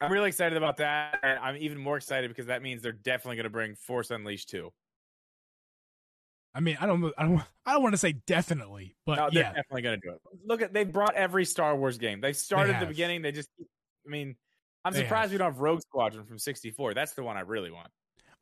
[0.00, 3.36] I'm really excited about that, and I'm even more excited because that means they're definitely
[3.36, 4.70] going to bring Force Unleashed 2.
[6.54, 9.42] I mean, I don't, I don't, I don't want to say definitely, but No, they're
[9.42, 10.20] yeah, definitely going to do it.
[10.44, 12.20] Look at they brought every Star Wars game.
[12.20, 13.22] They started at the beginning.
[13.22, 14.34] They just, I mean,
[14.84, 15.32] I'm They surprised have.
[15.32, 16.94] we don't have Rogue Squadron from 64.
[16.94, 17.88] That's the one I really want.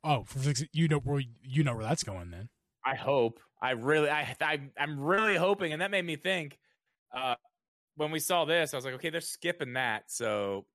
[0.03, 2.49] Oh, for six, you know where you know where that's going then.
[2.85, 3.39] I hope.
[3.61, 6.57] I really, I, I, I'm really hoping, and that made me think.
[7.13, 7.35] Uh,
[7.97, 10.65] when we saw this, I was like, okay, they're skipping that, so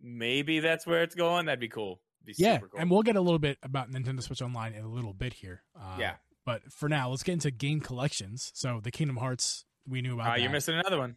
[0.00, 1.46] maybe that's where it's going.
[1.46, 2.00] That'd be cool.
[2.24, 2.80] Be Yeah, super cool.
[2.80, 5.62] and we'll get a little bit about Nintendo Switch Online in a little bit here.
[5.78, 6.14] Uh, yeah,
[6.44, 8.50] but for now, let's get into game collections.
[8.54, 10.32] So the Kingdom Hearts, we knew about.
[10.32, 11.16] uh, you're missing another one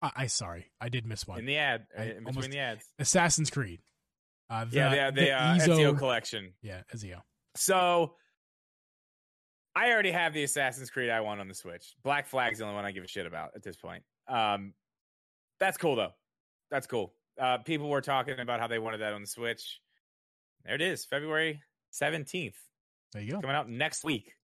[0.00, 1.38] I, I sorry, I did miss one.
[1.40, 2.84] in the ad, I in between almost- the ads.
[2.98, 3.80] Assassin's Creed.
[4.52, 6.52] Uh, the, yeah, the, the, the uh, Ezio, Ezio collection.
[6.60, 7.22] Yeah, Ezio.
[7.56, 8.16] So
[9.74, 11.94] I already have the Assassin's Creed I want on the Switch.
[12.02, 14.02] Black Flag's the only one I give a shit about at this point.
[14.28, 14.74] Um,
[15.58, 16.12] That's cool though.
[16.70, 17.14] That's cool.
[17.40, 19.80] Uh, people were talking about how they wanted that on the Switch.
[20.66, 22.56] There it is, February seventeenth,
[23.14, 23.40] There you go.
[23.40, 24.34] coming out next week.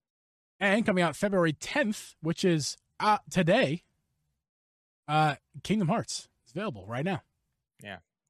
[0.59, 3.83] And coming out February 10th, which is uh, today,
[5.07, 7.21] uh, Kingdom Hearts is available right now.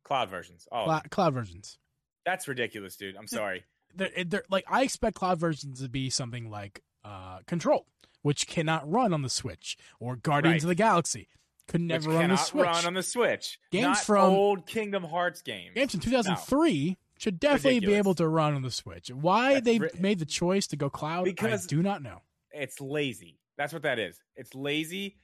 [0.10, 0.68] Cloud versions.
[0.72, 1.78] Oh, Cla- cloud versions.
[2.26, 3.16] that's ridiculous, dude.
[3.16, 3.64] I'm sorry.
[3.96, 7.86] They're, they're, like I expect cloud versions to be something like uh, Control,
[8.24, 10.64] which cannot run on the Switch, or Guardians Right.
[10.64, 11.28] of the Galaxy
[11.68, 12.66] could never run on the Switch.
[12.66, 13.60] run on the Switch.
[13.72, 15.76] Games Not from- old Kingdom Hearts games.
[15.76, 19.10] Games from 2003 should definitely be able to run on the Switch.
[19.12, 22.22] Why That's they ri- made the choice to go cloud, Because- I do not know.
[22.52, 23.38] It's lazy.
[23.58, 24.20] That's what that is.
[24.36, 25.18] It's lazy.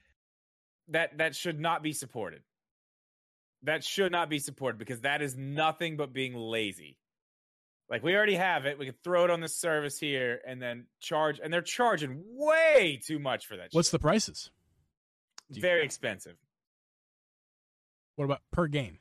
[0.89, 2.43] That that should not be supported.
[3.65, 6.97] That should not be supported because that is nothing but being lazy.
[7.89, 8.79] Like we already have it.
[8.79, 12.99] We can throw it on the service here and then charge and they're charging way
[13.05, 13.93] too much for that What's shit.
[13.93, 14.49] the prices?
[15.51, 16.35] very expensive.
[18.15, 18.99] What about per game?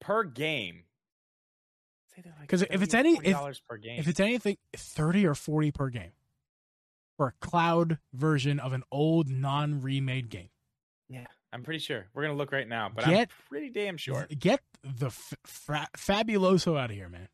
[0.00, 0.84] Per game.
[2.40, 3.98] Because like if it's any- if- $40 per game.
[3.98, 6.12] If it's anything, 30 or 40 per game
[7.16, 10.50] for a cloud version of an old non-remade game.
[11.08, 11.26] yeah,
[11.56, 12.06] I'm pretty sure.
[12.12, 14.26] We're gonna look right now, but Get- I'm pretty damn sure.
[14.38, 17.28] Get the f- fra- fabuloso out of here, man.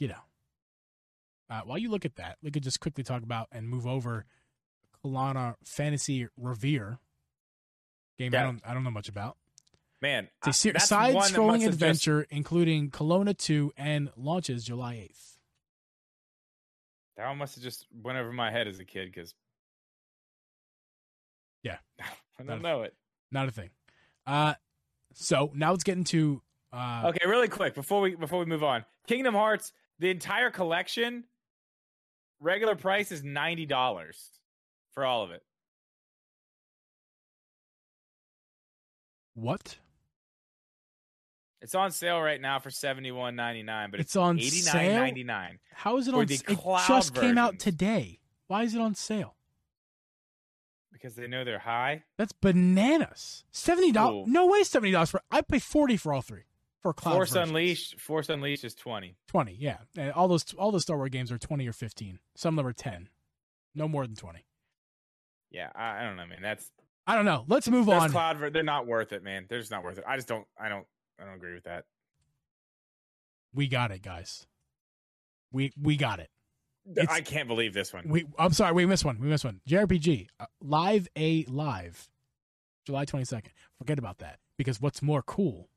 [0.00, 0.24] Get out.
[1.48, 4.24] Uh, while you look at that, we could just quickly talk about and move over
[5.04, 6.96] Klonoa Phantasy Reverie
[8.18, 8.34] game.
[8.34, 9.36] I don't I don't know much about.
[10.00, 15.38] Man, It's a one side-scrolling have just- adventure including Klonoa 2 and launches July 8th.
[17.16, 19.34] That one must have just went over my head as a kid because
[21.62, 21.78] Yeah.
[22.38, 22.94] I don't know it.
[23.32, 23.70] Not a thing.
[24.26, 24.54] Uh,
[25.14, 26.40] so now let's get into
[26.72, 31.24] uh, Okay, really quick before we before we move on, Kingdom Hearts, the entire collection,
[32.40, 34.30] regular price is ninety dollars
[34.94, 35.42] for all of it.
[39.34, 39.76] what?
[41.62, 44.48] It's on sale right now for seventy one ninety nine, but it's, It's on eighty
[44.60, 44.74] sale?
[44.82, 45.58] nine ninety nine.
[45.72, 46.26] How is it on?
[46.26, 46.58] the s- It
[46.88, 48.18] just came out today.
[48.48, 49.36] Why is it on sale?
[50.92, 52.04] Because they know they're high.
[52.18, 53.44] That's bananas.
[53.50, 54.26] Seventy dollars?
[54.28, 54.62] No way.
[54.62, 55.22] Seventy dollars for.
[55.30, 56.42] I pay forty for all three.
[56.82, 57.48] For cloud Force versions.
[57.50, 59.16] Unleashed, Force Unleashed is twenty.
[59.28, 59.56] Twenty.
[59.58, 59.78] Yeah.
[59.96, 62.18] And all those all those Star Wars games are twenty or fifteen.
[62.34, 63.08] Some of them are ten.
[63.74, 64.44] No more than twenty.
[65.50, 66.40] Yeah, I, I don't know, man.
[66.42, 66.70] That's
[67.06, 67.44] I don't know.
[67.46, 68.10] Let's move on.
[68.10, 68.52] cloud.
[68.52, 69.46] They're not worth it, man.
[69.48, 70.04] They're just not worth it.
[70.06, 70.46] I just don't.
[70.60, 70.86] I don't.
[71.20, 71.84] I don't agree with that.
[73.54, 74.46] we got it, guys.
[75.52, 76.30] We we got it.
[77.08, 78.08] I can't believe this one.
[78.08, 79.18] We I'm sorry, we missed one.
[79.20, 79.60] We missed one.
[79.68, 82.08] JRPG uh, Live A Live,
[82.84, 83.48] July 22nd.
[83.78, 85.68] Forget about that because what's more cool.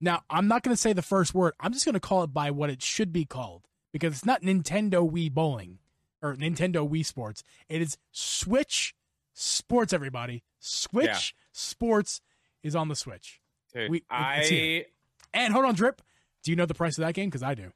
[0.00, 1.54] Now I'm not going to say the first word.
[1.60, 4.42] I'm just going to call it by what it should be called because it's not
[4.42, 5.78] Nintendo Wii Bowling
[6.22, 7.44] or Nintendo Wii Sports.
[7.68, 8.94] It is Switch
[9.34, 9.92] Sports.
[9.92, 11.18] Everybody, Switch Yeah.
[11.52, 12.20] Sports
[12.62, 13.40] is on the Switch.
[13.72, 14.86] Dude, we- I.
[15.34, 16.02] And hold on, Drip.
[16.42, 17.28] Do you know the price of that game?
[17.28, 17.72] Because I do.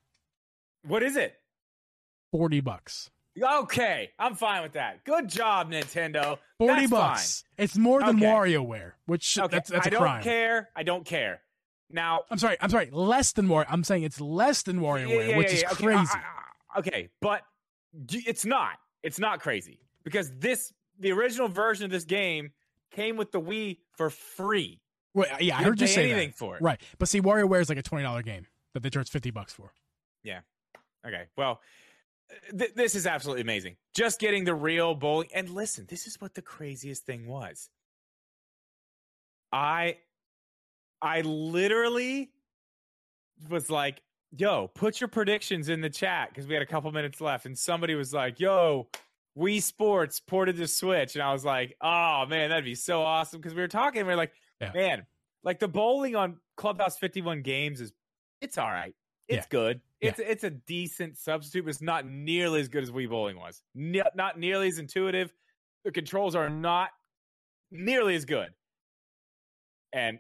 [0.87, 1.35] What is it?
[2.33, 3.11] Forty bucks.
[3.41, 5.05] Okay, I'm fine with that.
[5.05, 6.39] Good job, Nintendo.
[6.59, 7.45] Forty That's bucks.
[7.59, 8.25] It's more than Okay.
[8.27, 10.71] WarioWare, which Okay, that's that's I a don't care.
[10.75, 11.41] I don't care.
[11.91, 12.57] Now, I'm sorry.
[12.61, 12.89] I'm sorry.
[12.91, 13.67] Less than Wario.
[13.69, 16.11] I'm saying it's less than yeah, WarioWare, yeah, which yeah, is yeah, okay, crazy.
[16.15, 16.23] I-
[16.75, 17.43] I- okay, but
[18.11, 18.79] it's not.
[19.03, 22.53] It's not crazy because this the original version of this game
[22.91, 24.81] came with the Wii for free.
[25.15, 26.39] Wait, yeah, I heard you say anything that.
[26.39, 26.63] for it.
[26.63, 29.53] Right, but see, WarioWare is like a twenty dollar game that they charge fifty bucks
[29.53, 29.73] for.
[31.07, 31.61] Okay, well,
[32.59, 33.77] th- this is absolutely amazing.
[33.95, 35.29] Just getting the real bowling.
[35.35, 37.69] And listen, this is what the craziest thing was.
[39.53, 39.99] I,
[41.01, 42.31] I literally
[43.49, 44.03] was like,
[44.37, 47.57] "Yo, put your predictions in the chat" because we had a couple minutes left, and
[47.57, 48.89] somebody was like, "Yo."
[49.39, 53.39] Wii Sports ported to Switch, and I was like, "Oh man, that'd be so awesome!"
[53.39, 54.33] Because we were talking, we are like,
[54.63, 54.73] Yeah.
[54.73, 55.07] "Man,
[55.45, 57.93] like the bowling on Clubhouse 51 games is
[58.41, 58.95] it's all right.
[59.29, 59.49] It's Yeah.
[59.51, 59.81] good.
[60.01, 60.11] Yeah.
[60.11, 63.63] It's it's a decent substitute, but it's not nearly as good as Wii Bowling was.
[63.75, 65.33] Ne- not nearly as intuitive.
[65.85, 66.91] The controls are not
[67.71, 68.53] nearly as good.
[69.93, 70.19] And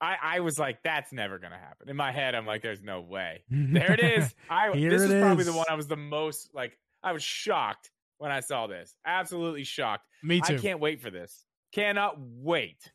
[0.00, 1.88] I I was like, that's never gonna happen.
[1.88, 3.44] In my head, I'm like, there's no way.
[3.50, 4.34] There it is.
[4.48, 6.78] I this is probably the one I was the most like.
[7.02, 8.94] I was shocked when I saw this.
[9.06, 10.06] Absolutely shocked.
[10.22, 10.56] Me too.
[10.56, 11.44] I can't wait for this.
[11.72, 12.90] Cannot wait.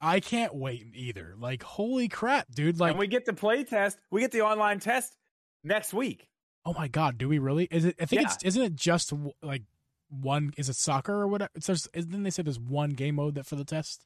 [0.00, 1.34] I can't wait either.
[1.38, 2.80] Like, holy crap, dude!
[2.80, 3.98] Like, and we get the play test.
[4.10, 5.16] We get the online test
[5.64, 6.28] next week.
[6.64, 7.64] oh my god, do we really?
[7.70, 7.96] Is it?
[8.00, 8.28] I think Yeah.
[8.32, 8.42] it's.
[8.44, 9.62] Isn't it just like
[10.08, 10.52] one?
[10.56, 11.50] Is it soccer or whatever?
[11.54, 11.86] It's there's.
[11.94, 14.04] Isn't they say there's one game mode that for the test?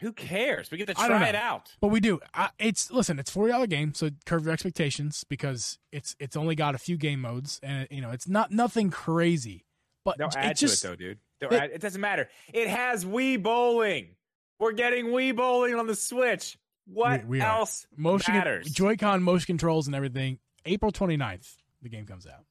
[0.00, 0.70] Who cares?
[0.70, 1.74] We get to try it out.
[1.78, 2.20] But we do.
[2.32, 3.18] I, it's listen.
[3.18, 6.96] It's forty dollar game, so curve your expectations because it's it's only got a few
[6.96, 9.66] game modes, and you know it's not nothing crazy.
[10.04, 11.18] But They'll it add just to it though, dude.
[11.42, 12.28] It- add, it doesn't matter.
[12.52, 14.16] It has Wii bowling.
[14.60, 16.56] We're getting Wii bowling on the Switch.
[16.86, 18.70] What We- we else Motion matters?
[18.70, 20.38] Joy-Con motion controls and everything.
[20.64, 22.44] April 29th, the game comes out.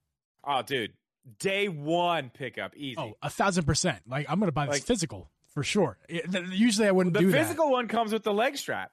[0.43, 0.93] oh, dude,
[1.39, 2.97] day one pickup, easy.
[2.97, 4.01] Oh, a thousand percent.
[4.07, 5.97] Like I'm gonna buy this Like- physical for sure.
[6.09, 7.25] It- th- usually I wouldn't do it.
[7.25, 8.91] the do physical one comes with the leg strap.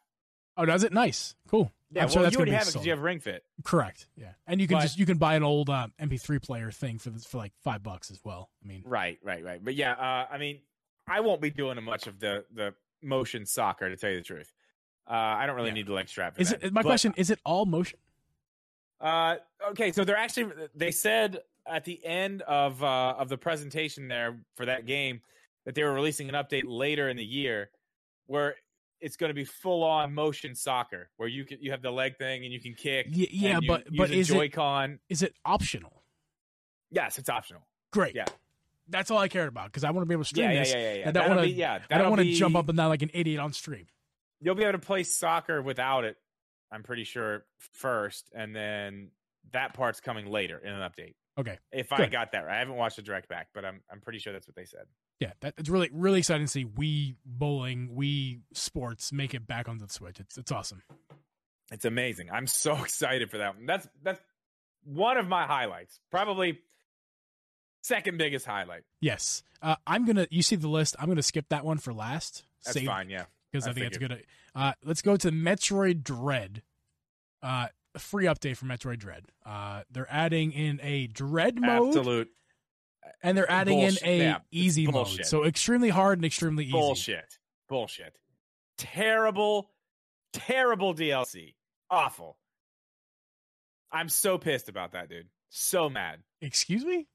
[0.58, 0.92] Oh, does it?
[0.92, 1.70] Nice, cool.
[1.90, 3.44] Yeah, I'm well, sure that's you already have it because you have Ring Fit.
[3.62, 4.08] Correct.
[4.16, 6.98] Yeah, and you can But- just you can buy an old um, MP3 player thing
[6.98, 8.50] for this for like five bucks as well.
[8.62, 9.64] I mean, Right, right, right.
[9.64, 10.60] But yeah, uh, I mean,
[11.06, 12.74] I won't be doing much of the the
[13.06, 14.52] motion soccer to tell you the truth.
[15.08, 15.74] Uh, I don't really Yeah.
[15.74, 16.38] need the leg strap.
[16.40, 16.62] Is that.
[16.64, 17.14] it my But, question?
[17.16, 17.98] Is it all motion?
[19.00, 19.36] Uh,
[19.70, 24.38] okay, so they're actually they said at the end of uh, of the presentation there
[24.56, 25.20] for that game
[25.64, 27.70] that they were releasing an update later in the year
[28.26, 28.56] where
[29.00, 32.16] it's going to be full on motion soccer where you can you have the leg
[32.16, 33.06] thing and you can kick.
[33.10, 34.98] Yeah, you but but is a it Joy-Con.
[35.08, 36.02] is it optional?
[36.90, 37.66] Yes, it's optional.
[37.92, 38.14] Great.
[38.14, 38.24] Yeah.
[38.88, 40.72] That's all I cared about because I want to be able to stream Yeah, this.
[40.72, 41.08] yeah, yeah, yeah.
[41.08, 43.40] I don't wanna- yeah, I don't want to jump up and down like an idiot
[43.40, 43.86] on stream.
[44.40, 46.16] You'll be able to play soccer without it.
[46.70, 49.10] I'm pretty sure first, and then
[49.52, 51.14] that part's coming later in an update.
[51.38, 51.58] Okay.
[51.72, 54.18] If I got that right, I haven't watched the direct back, but I'm I'm pretty
[54.18, 54.86] sure that's what they said.
[55.20, 59.68] Yeah, that, it's really really exciting to see Wii bowling, Wii sports make it back
[59.68, 60.18] onto the Switch.
[60.20, 60.82] It's it's awesome.
[61.72, 62.30] It's amazing.
[62.30, 63.66] I'm so excited for that one.
[63.66, 64.20] That's that's
[64.84, 65.98] one of my highlights.
[66.10, 66.58] Probably
[67.86, 68.82] second biggest highlight.
[69.00, 70.26] Yes, uh, I'm gonna.
[70.30, 70.96] You see the list.
[70.98, 72.44] I'm gonna skip that one for last.
[72.64, 73.08] That's fine.
[73.10, 73.24] Yeah.
[73.52, 74.10] because I, I think it's figured.
[74.18, 74.26] good.
[74.54, 76.62] Uh, let's go to Metroid Dread.
[77.42, 79.24] Uh, a free update for Metroid Dread.
[79.44, 82.28] Uh, they're adding in a Dread mode, Absolute
[83.22, 84.02] and they're adding bullshit.
[84.02, 84.94] in a Yeah, it's easy mode.
[84.94, 85.26] bullshit.
[85.26, 86.72] So extremely hard and extremely easy.
[86.72, 87.38] bullshit.
[87.68, 88.16] Bullshit.
[88.78, 89.70] Terrible,
[90.32, 91.54] terrible DLC.
[91.88, 92.36] Awful.
[93.92, 95.28] I'm so pissed about that, dude.
[95.48, 96.20] So mad.
[96.42, 97.06] Excuse me.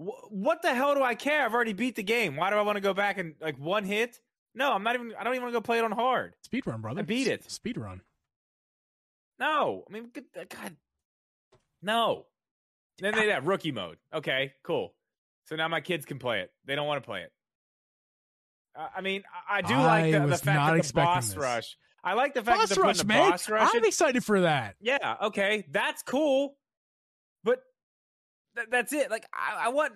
[0.00, 1.44] Wh- What the hell do I care?
[1.44, 2.36] I've already beat the game.
[2.36, 4.20] Why do I want to go back and like one hit?
[4.54, 5.12] No, I'm not even.
[5.18, 6.34] I don't even want to go play it on hard.
[6.42, 7.00] Speed run, brother.
[7.00, 7.48] I beat it.
[7.50, 8.00] speed run.
[9.38, 10.76] No, I mean, good, uh, God,
[11.82, 12.26] no.
[12.98, 13.96] Then they have rookie mode.
[14.14, 14.92] Okay, cool.
[15.48, 16.50] So now my kids can play it.
[16.66, 17.32] They don't want to play it.
[18.78, 21.36] Uh, I mean, I, I do like the, the fact that the expecting boss this.
[21.36, 21.76] rush.
[22.04, 23.30] I like the fact Boss that they're rush, the man.
[23.30, 23.70] boss rush.
[23.72, 24.76] I'm in- excited for that.
[24.80, 26.56] Yeah, okay, that's cool,
[27.44, 27.60] but
[28.56, 29.10] th- that's it.
[29.10, 29.92] Like, I, I want.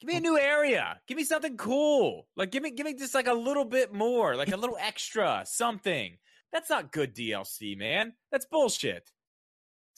[0.00, 0.20] Give me a oh.
[0.20, 1.00] new area.
[1.06, 2.26] Give me something cool.
[2.36, 5.44] Like, give me, give me just like a little bit more, like a little extra
[5.46, 6.18] something.
[6.52, 8.12] That's not good DLC, man.
[8.30, 8.96] That's bullshit.
[8.96, 9.12] It's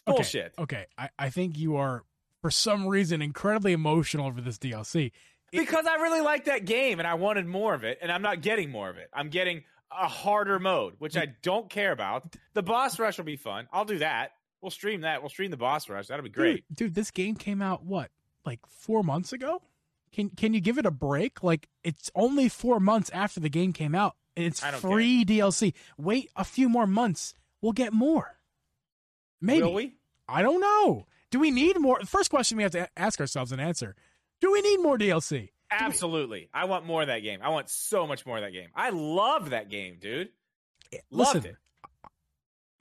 [0.07, 0.55] Okay, bullshit.
[0.59, 2.05] Okay, I, I think you are
[2.41, 5.13] for some reason incredibly emotional over this DLC.
[5.53, 8.23] It- Because I really like that game and I wanted more of it, and I'm
[8.23, 9.09] not getting more of it.
[9.13, 12.37] I'm getting a harder mode, which I don't care about.
[12.55, 13.69] The boss rush will be fun.
[13.73, 14.33] I'll do that.
[14.61, 15.23] We'll stream that.
[15.23, 16.09] We'll stream the boss rush.
[16.09, 16.65] That'll be great.
[16.69, 16.95] dude, dude.
[16.95, 18.11] This game came out what,
[18.45, 19.63] like four months ago?
[20.13, 21.43] Can can you give it a break?
[21.43, 25.75] Like it's only four months after the game came out, and it's free DLC.
[25.97, 28.39] Wait a few more months, we'll get more.
[29.41, 29.95] Maybe Will we?
[30.29, 31.07] I don't know.
[31.31, 31.99] Do we need more?
[32.01, 33.95] The First question we have to ask ourselves and answer:
[34.41, 35.51] Do we need more DLC?
[35.71, 36.49] Absolutely.
[36.53, 37.41] I want more of that game.
[37.43, 38.69] I want so much more of that game.
[38.75, 40.31] I love that game, dude.
[41.11, 41.57] Loved Listen, it.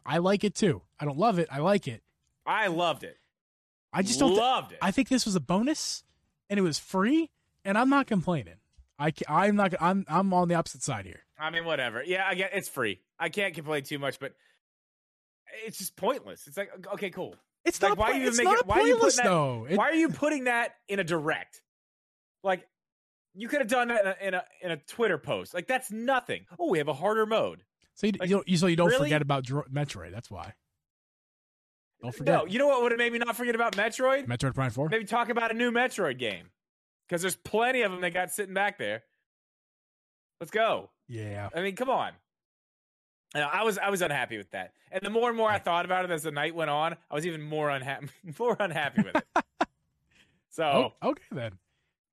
[0.08, 0.82] I like it too.
[1.00, 1.48] I don't love it.
[1.52, 2.02] I like it.
[2.46, 3.18] I loved it.
[3.94, 4.34] I just don't.
[4.36, 4.78] loved it.
[4.82, 6.04] I think this was a bonus,
[6.50, 7.30] and it was free,
[7.66, 8.56] and I'm not complaining.
[8.98, 9.74] I I'm not.
[9.82, 11.22] I'm I'm on the opposite side here.
[11.38, 12.02] I mean, whatever.
[12.04, 13.02] Yeah, I get it's free.
[13.20, 14.34] I can't complain too much, but
[15.66, 16.48] it's just pointless.
[16.48, 17.36] It's like okay, cool.
[17.66, 17.98] It's Like, not.
[17.98, 19.68] why po- you it's make not it- why are you putting that- though.
[19.70, 21.62] It- Why are you putting that in a direct?
[22.44, 22.66] Like,
[23.36, 25.54] you could have done that in a, in a in a Twitter post.
[25.54, 26.46] Like, that's nothing.
[26.58, 27.64] Oh, we have a harder mode.
[27.98, 28.48] So you, like, you don't.
[28.48, 29.06] You, so you don't really?
[29.06, 30.12] forget about Dro- Metroid.
[30.12, 30.54] That's why.
[32.02, 32.34] Don't forget.
[32.34, 34.28] No, you know what would have made me not forget about Metroid?
[34.28, 34.88] Metroid Prime Four.
[34.90, 36.52] Maybe talk about a new Metroid game
[37.08, 39.02] because there's plenty of them that got sitting back there.
[40.40, 40.92] Let's go.
[41.08, 41.50] Yeah.
[41.56, 42.12] I mean, come on.
[43.34, 45.86] And I was I was unhappy with that, and the more and more I thought
[45.86, 49.16] about it as the night went on, I was even more unhappy more unhappy with
[49.16, 49.26] it.
[50.50, 51.54] so okay then.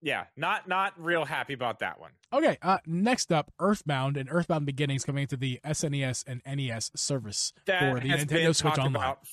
[0.05, 2.11] Yeah, not not real happy about that one.
[2.33, 2.59] Okay.
[2.63, 7.81] Uh, next up, Earthbound and Earthbound Beginnings coming to the SNES and NES service That
[7.95, 8.97] for the has Nintendo been Switch talked Online.
[8.97, 9.27] about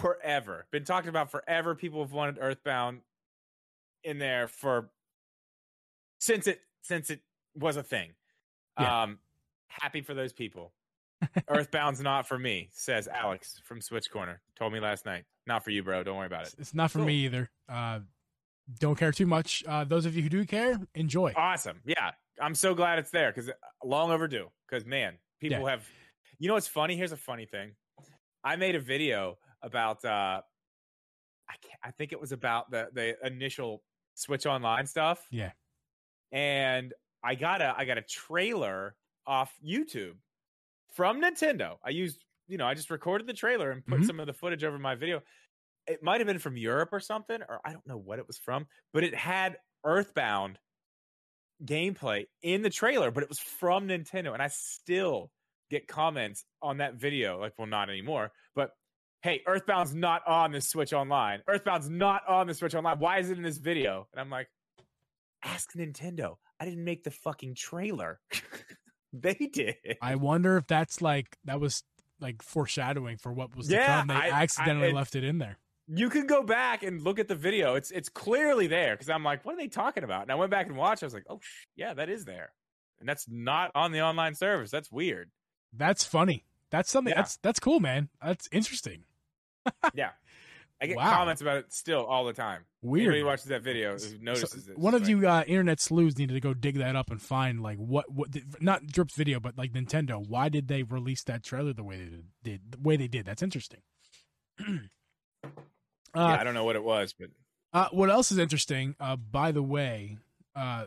[0.00, 0.66] forever.
[0.72, 1.74] Been talked about forever.
[1.76, 3.00] People have wanted Earthbound
[4.02, 4.90] in there for
[6.18, 7.20] since it since it
[7.54, 8.10] was a thing.
[8.78, 9.02] Yeah.
[9.04, 9.18] Um,
[9.68, 10.72] happy for those people.
[11.48, 14.40] Earthbound's not for me, says Alex from Switch Corner.
[14.58, 15.24] Told me last night.
[15.46, 16.02] Not for you, bro.
[16.02, 16.48] Don't worry about it.
[16.48, 17.06] It's- It's not for Cool.
[17.06, 17.50] me either.
[17.68, 18.00] Uh,
[18.80, 19.64] don't care too much.
[19.66, 21.32] Uh, those of you who do care, enjoy.
[21.36, 21.80] Awesome.
[21.84, 22.12] Yeah.
[22.40, 23.50] I'm so glad it's there because
[23.82, 24.48] long overdue.
[24.68, 25.86] Because, man, people have.
[26.38, 26.96] You know what's funny?
[26.96, 27.72] Here's a funny thing.
[28.44, 30.04] I made a video about.
[30.04, 30.42] uh
[31.50, 33.82] I, can't, I think it was about the the initial
[34.14, 35.26] Switch Online stuff.
[35.30, 35.52] Yeah.
[36.30, 36.92] And
[37.24, 38.94] I got a I got a trailer
[39.26, 40.14] off YouTube
[40.94, 41.76] from Nintendo.
[41.84, 44.06] I used, you know, I just recorded the trailer and put Mhm.
[44.06, 45.22] some of the footage over my video.
[45.88, 48.38] It might have been from Europe or something, or I don't know what it was
[48.38, 50.58] from, but it had Earthbound
[51.64, 54.32] gameplay in the trailer, but it was from Nintendo.
[54.32, 55.30] And I still
[55.70, 58.70] get comments on that video, like, well, not anymore, but
[59.22, 61.42] hey, Earthbound's not on the Switch Online.
[61.48, 62.98] Earthbound's not on the Switch Online.
[62.98, 64.06] Why is it in this video?
[64.12, 64.48] And I'm like,
[65.44, 66.36] ask Nintendo.
[66.60, 68.20] I didn't make the fucking trailer.
[69.12, 69.76] they did.
[70.02, 71.82] I wonder if that's like that was
[72.20, 74.08] like foreshadowing for what was to come.
[74.08, 75.58] They I- I- accidentally it- left it in there.
[75.90, 77.74] You can go back and look at the video.
[77.74, 80.22] It's it's clearly there because I'm like, what are they talking about?
[80.22, 81.02] And I went back and watched.
[81.02, 82.52] I was like, oh sh- yeah, that is there,
[83.00, 84.70] and that's not on the online service.
[84.70, 85.30] That's weird.
[85.72, 86.44] That's funny.
[86.70, 87.12] That's something.
[87.12, 87.22] Yeah.
[87.22, 88.08] That's that's cool, man.
[88.22, 89.04] That's interesting.
[89.94, 90.10] Yeah,
[90.80, 91.10] I get Wow.
[91.10, 92.62] comments about it still all the time.
[92.80, 93.08] Weird.
[93.08, 94.78] Anybody watches that video So- notices it.
[94.78, 97.62] One of like, you uh, internet sleuths needed to go dig that up and find
[97.62, 98.28] like what what
[98.60, 100.26] not Drip's video, but like Nintendo.
[100.26, 103.26] Why did they release that trailer the way they did the way they did?
[103.26, 103.80] That's interesting.
[106.16, 107.28] uh, yeah, I don't know what it was, but
[107.72, 108.94] uh, what else is interesting?
[108.98, 110.18] Uh, by the way,
[110.56, 110.86] uh,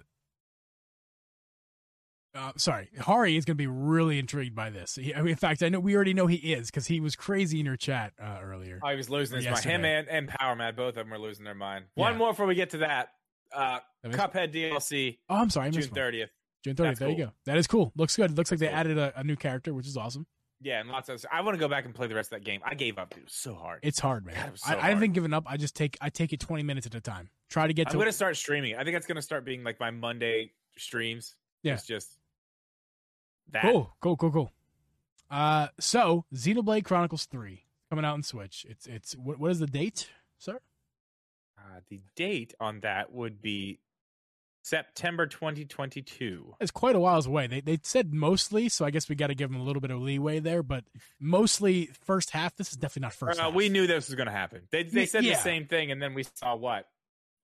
[2.34, 4.96] uh, sorry, Hari is going to be really intrigued by this.
[4.96, 7.16] He, I mean, in fact, I know we already know he is because he was
[7.16, 8.80] crazy in your chat uh, earlier.
[8.84, 9.64] I was losing his mind.
[9.66, 11.86] Him and, and Power Mad, both of them were losing their mind.
[11.96, 13.10] One more before we get to that.
[13.54, 16.30] Uh, That Cuphead DLC, oh, I'm sorry, I June thirtieth.
[16.64, 16.78] June 30th.
[16.78, 17.32] That's There you go.
[17.48, 17.92] That is cool.
[17.98, 18.32] Looks good.
[18.32, 18.76] It looks like they Cool.
[18.76, 20.26] added a, a new character, which is awesome.
[20.64, 21.26] Yeah, and lots of.
[21.32, 22.62] I want to go back and play the rest of that game.
[22.64, 23.10] I gave up.
[23.10, 23.80] Dude, it was so hard.
[23.82, 24.36] It's hard, man.
[24.36, 25.46] God, so I, I haven't given up.
[25.48, 27.30] I just take I take it 20 minutes at a time.
[27.50, 28.76] Try to get to I'm to gonna start streaming.
[28.76, 31.36] I think that's gonna start being like my Monday streams.
[31.64, 31.74] Yeah.
[31.74, 32.18] it's just
[33.52, 33.64] that.
[33.64, 34.52] Cool, cool, cool, cool.
[35.30, 38.66] Uh, so Xenoblade Chronicles Three coming out on Switch.
[38.70, 40.60] It's it's what, what is the date, sir?
[41.58, 43.80] Uh, the date on that would be
[44.64, 46.56] September 2022.
[46.60, 47.48] It's quite a whiles away.
[47.48, 49.92] They they said mostly, so I guess we got to give them a little bit
[49.92, 50.64] of leeway there.
[50.64, 50.84] But
[51.20, 52.56] mostly first half.
[52.56, 53.40] This is definitely not first.
[53.40, 53.54] Uh, half.
[53.54, 54.62] we knew this was gonna happen.
[54.72, 55.36] They they said yeah.
[55.36, 56.88] the same thing, and then we saw what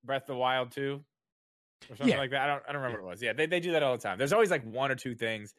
[0.03, 1.03] Breath of the Wild 2
[1.89, 2.17] or something Yeah.
[2.17, 2.41] like that.
[2.41, 3.21] I don't I don't remember what it was.
[3.23, 4.17] Yeah, they they do that all the time.
[4.17, 5.53] There's always like one or two things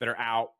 [0.00, 0.52] that are out.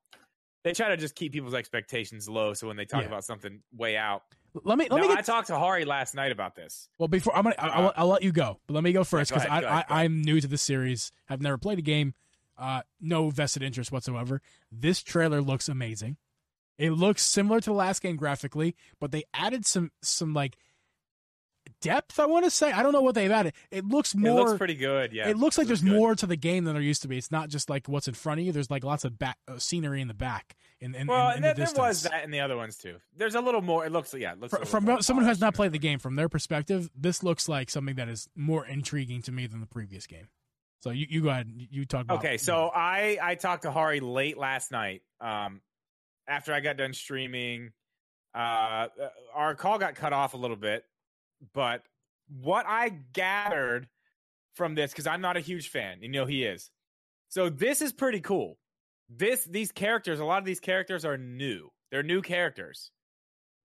[0.63, 3.09] They try to just keep people's expectations low, so when they talk Yeah.
[3.09, 4.23] about something way out.
[4.63, 6.89] Let me let No, me I talked to Hari last night about this.
[6.99, 9.03] well, before I'm gonna I, I'll, Uh, I'll let you go, but let me go
[9.03, 11.11] first because ahead, i, I i'm new to the series.
[11.29, 12.15] I've never played a game.
[12.57, 14.41] Uh, no vested interest whatsoever.
[14.71, 16.19] This trailer looks amazing.
[16.79, 20.57] It looks similar to the last game graphically, but they added some some like
[21.81, 22.19] depth.
[22.19, 23.55] I want to say I don't know what they've added.
[23.71, 24.31] It looks more.
[24.31, 25.13] it looks pretty good.
[25.13, 25.93] Yeah, it looks like there's good.
[25.93, 27.19] more to the game than there used to be.
[27.19, 28.53] It's not just like what's in front of you.
[28.53, 30.57] There's like lots of back uh, scenery in the back.
[30.93, 32.97] Well, in there, the there was that in the other ones too.
[33.17, 33.87] There's a little more.
[33.87, 34.33] It looks yeah.
[34.33, 36.17] It looks a Fr- little from more someone who has not played the game, from
[36.17, 40.07] their perspective, this looks like something that is more intriguing to me than the previous
[40.07, 40.29] game.
[40.81, 41.51] So you, you go ahead.
[41.55, 42.19] You you talk about.
[42.19, 45.03] Okay, so I I talked to Hari late last night.
[45.21, 45.63] Um,
[46.29, 47.73] after I got done streaming,
[48.35, 48.89] uh,
[49.35, 50.85] our call got cut off a little bit,
[51.55, 51.83] but
[52.29, 53.89] what I gathered
[54.55, 56.71] from this because I'm not a huge fan, you know he is.
[57.29, 58.59] So this is pretty cool.
[59.17, 61.71] This these characters, a lot of these characters are new.
[61.91, 62.91] They're new characters,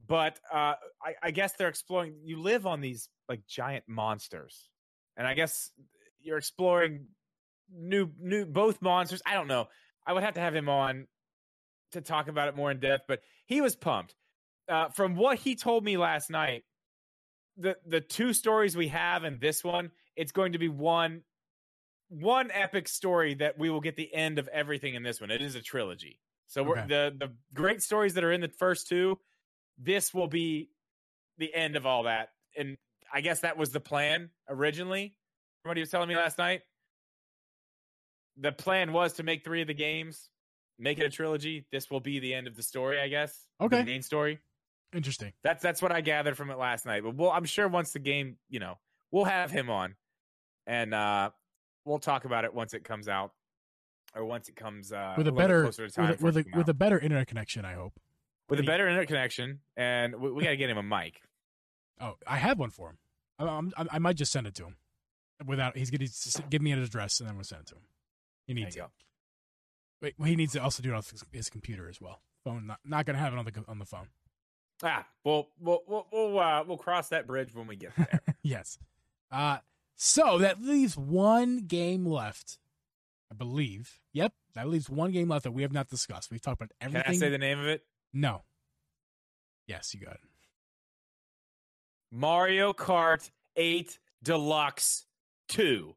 [0.07, 2.15] but uh, I, I guess they're exploring.
[2.23, 4.69] You live on these like giant monsters,
[5.17, 5.71] and I guess
[6.19, 7.07] you're exploring
[7.73, 9.21] new new both monsters.
[9.25, 9.67] I don't know.
[10.05, 11.07] I would have to have him on
[11.91, 14.15] to talk about it more in depth, but he was pumped.
[14.67, 16.63] Uh, from what he told me last night,
[17.57, 21.21] the the two stories we have in this one, it's going to be one
[22.09, 25.31] one epic story that we will get the end of everything in this one.
[25.31, 26.19] It is a trilogy.
[26.47, 26.87] So we're, Okay.
[26.87, 29.19] the the great stories that are in the first two,
[29.77, 30.69] this will be
[31.37, 32.29] the end of all that.
[32.57, 32.77] And
[33.13, 35.15] I guess that was the plan originally.
[35.61, 36.61] From what he was telling me last night,
[38.37, 40.29] the plan was to make three of the games,
[40.77, 41.65] make it a trilogy.
[41.71, 43.45] This will be the end of the story, I guess.
[43.61, 43.79] Okay.
[43.79, 44.39] the main story.
[44.93, 45.33] interesting.
[45.43, 47.03] That's that's what I gathered from it last night.
[47.03, 48.77] But we'll, I'm sure once the game, you know,
[49.11, 49.95] we'll have him on,
[50.65, 51.29] and uh
[51.85, 53.33] we'll talk about it once it comes out,
[54.15, 56.37] or once it comes uh, with a bit better closer to time with, a, with,
[56.37, 57.65] a, with a better internet connection.
[57.65, 57.99] I hope.
[58.49, 61.21] with a better internet connection, and we, we got to get him a mic.
[62.01, 62.97] Oh, I have one for him.
[63.37, 64.75] I, I'm, I I might just send it to him.
[65.45, 66.07] Without he's gonna
[66.49, 67.81] give me an address and then we'll send it to him.
[68.45, 68.87] He needs go.
[70.01, 72.21] Wait, well, he needs to also do it on his, his computer as well.
[72.43, 74.07] Phone not not gonna have it on the on the phone.
[74.83, 78.21] Ah, we'll we'll we'll we'll, uh, we'll cross that bridge when we get there.
[78.43, 78.79] yes.
[79.31, 79.57] Uh
[80.01, 82.57] so that leaves one game left,
[83.29, 83.99] I believe.
[84.13, 86.31] Yep, that leaves one game left that we have not discussed.
[86.31, 87.03] We've talked about everything.
[87.03, 87.13] Can.
[87.15, 87.83] I say the name of it?
[88.13, 88.43] no.
[89.67, 90.21] Yes, you got it.
[92.11, 95.05] Mario Kart 8 Deluxe
[95.49, 95.93] 2.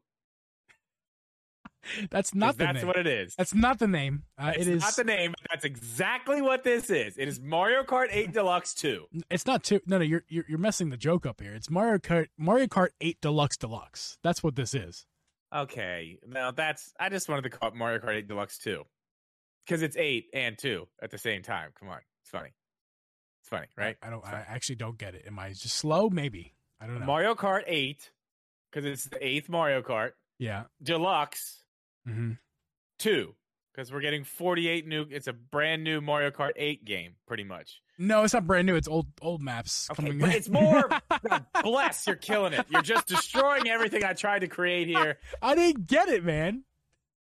[2.09, 2.87] That's not the name that's name.
[2.87, 3.35] what it is.
[3.35, 4.23] That's not the name.
[4.37, 4.81] Uh, it is.
[4.81, 5.31] not the name.
[5.31, 7.17] But that's exactly what this is.
[7.17, 9.05] It is Mario Kart 8 Deluxe 2.
[9.29, 9.79] It's not two.
[9.85, 11.53] No, no, you're, you're you're messing the joke up here.
[11.53, 14.17] It's Mario Kart Mario Kart Eight Deluxe Deluxe.
[14.23, 15.05] That's what this is.
[15.53, 16.93] Okay, now that's.
[16.99, 18.83] I just wanted to call it Mario Kart 8 Deluxe 2
[19.65, 21.71] because it's eight and two at the same time.
[21.79, 22.53] Come on, it's funny.
[23.41, 23.97] It's funny, right?
[24.01, 24.25] I, I don't.
[24.25, 25.25] I actually don't get it.
[25.27, 26.09] Am I just slow?
[26.09, 26.53] Maybe.
[26.79, 27.05] I don't know.
[27.05, 28.11] Mario Kart 8
[28.71, 30.63] because it's the eighth Mario Kart yeah.
[30.81, 31.62] Deluxe
[32.05, 32.31] hmm
[32.99, 33.33] 2
[33.73, 35.05] because we're getting 48 new.
[35.09, 37.81] It's a brand new Mario Kart 8 game, pretty much.
[37.97, 38.75] No, it's not brand new.
[38.75, 40.19] It's old old maps Okay, coming.
[40.19, 40.89] but it's more.
[41.29, 42.65] God bless, you're killing it.
[42.69, 45.17] You're just destroying everything I tried to create here.
[45.41, 46.63] I didn't get it, man.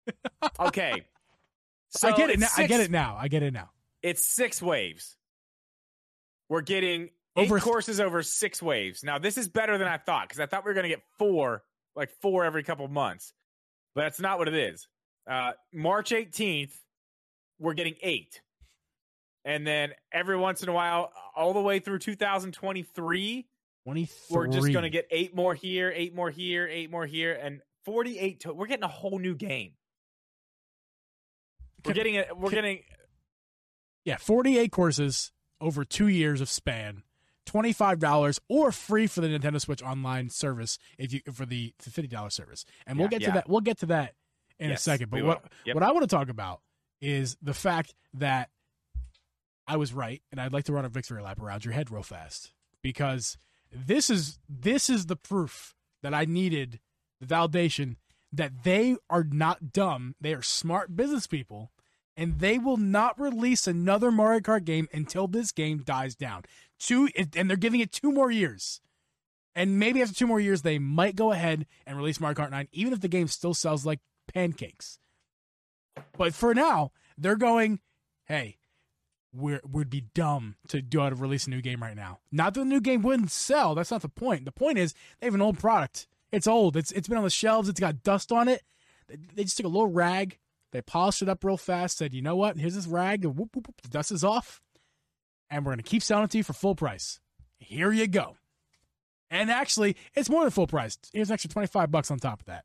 [0.59, 1.05] Okay,
[1.91, 2.39] so I get it.
[2.41, 2.49] Now.
[2.57, 3.17] I get it now.
[3.19, 3.71] I get it now.
[4.03, 5.17] It's six waves.
[6.49, 9.05] We're getting eight Over- courses over six waves.
[9.05, 11.03] Now this is better than I thought because I thought we were going to get
[11.19, 11.63] four,
[11.95, 13.33] like four every couple months,
[13.95, 14.89] but that's not what it is.
[15.29, 16.73] Uh, March 18th,
[17.59, 18.41] we're getting eight,
[19.45, 23.47] and then every once in a while, all the way through 2023,
[23.85, 24.37] Twenty three.
[24.37, 27.61] we're just going to get eight more here, eight more here, eight more here, and
[27.85, 28.41] 48.
[28.41, 29.73] To- we're getting a whole new game.
[31.85, 32.37] We're getting it.
[32.37, 32.81] We're getting
[34.05, 37.03] Yeah, 48 courses over two years of span,
[37.47, 42.33] $25 or free for the Nintendo Switch online service if you for the, the $50
[42.33, 42.65] service.
[42.87, 44.15] And we'll Yeah, get to that we'll get to that
[44.59, 45.11] in Yes, a second.
[45.11, 45.45] But what.
[45.65, 45.75] Yep.
[45.75, 46.61] what I want to talk about
[47.01, 48.51] is the fact that
[49.67, 52.03] I was right and I'd like to run a victory lap around your head real
[52.03, 53.39] fast because
[53.73, 56.79] this is this is the proof that I needed
[57.21, 57.97] the validation
[58.33, 60.15] that they are not dumb.
[60.21, 61.72] They are smart business people
[62.17, 66.43] and they will not release another Mario Kart game until this game dies down.
[66.79, 68.81] Two, and they're giving it two more years.
[69.55, 72.69] And maybe after two more years, they might go ahead and release Mario Kart 9,
[72.73, 74.01] even if the game still sells like
[74.33, 74.99] pancakes.
[76.17, 77.81] But for now, they're going,
[78.25, 78.57] hey,
[79.33, 82.21] we're, we'd be dumb to do uh, to release a new game right now.
[82.31, 83.75] Not that the new game wouldn't sell.
[83.75, 84.45] That's not the point.
[84.45, 86.07] The point is they have an old product.
[86.31, 86.77] It's old.
[86.77, 87.69] It's it's been on the shelves.
[87.69, 88.63] It's got dust on it.
[89.09, 90.39] They just took a little rag,
[90.73, 91.99] they polished it up real fast.
[91.99, 92.57] Said, you know what?
[92.57, 93.25] Here's this rag.
[93.25, 94.61] Whoop, whoop, whoop, the dust is off,
[95.51, 97.21] and we're gonna keep selling it to you for full price.
[97.59, 98.37] Here you go.
[99.31, 100.99] And actually, it's more than full price.
[101.13, 102.65] Here's an extra twenty five bucks on top of that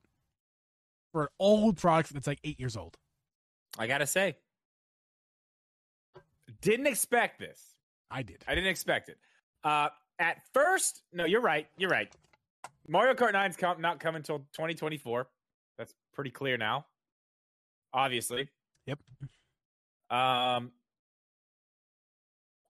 [1.12, 2.97] for an old product that's like eight years old.
[3.78, 4.38] I gotta say,
[6.62, 7.62] didn't expect this.
[8.10, 8.43] I did.
[8.47, 9.18] I didn't expect it.
[9.64, 9.89] Uh,
[10.20, 11.68] at first, no, you're right.
[11.78, 12.12] You're right.
[12.88, 15.28] Mario Kart 9's com- not coming until 2024.
[15.78, 16.86] That's pretty clear now.
[17.93, 18.49] Obviously.
[18.85, 18.99] Yep.
[20.09, 20.71] Um,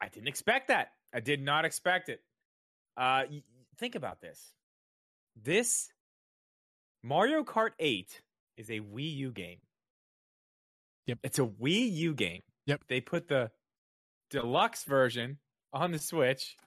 [0.02, 0.92] I didn't expect that.
[1.14, 2.22] I did not expect it.
[2.96, 3.24] Uh,
[3.78, 4.54] think about this.
[5.42, 5.90] This
[7.04, 8.22] Mario Kart 8
[8.58, 9.60] is a Wii U game.
[11.06, 11.20] Yep.
[11.24, 12.42] It's a Wii U game.
[12.66, 12.82] Yep.
[12.90, 13.52] They put the
[14.30, 15.38] deluxe version
[15.72, 16.58] on the Switch.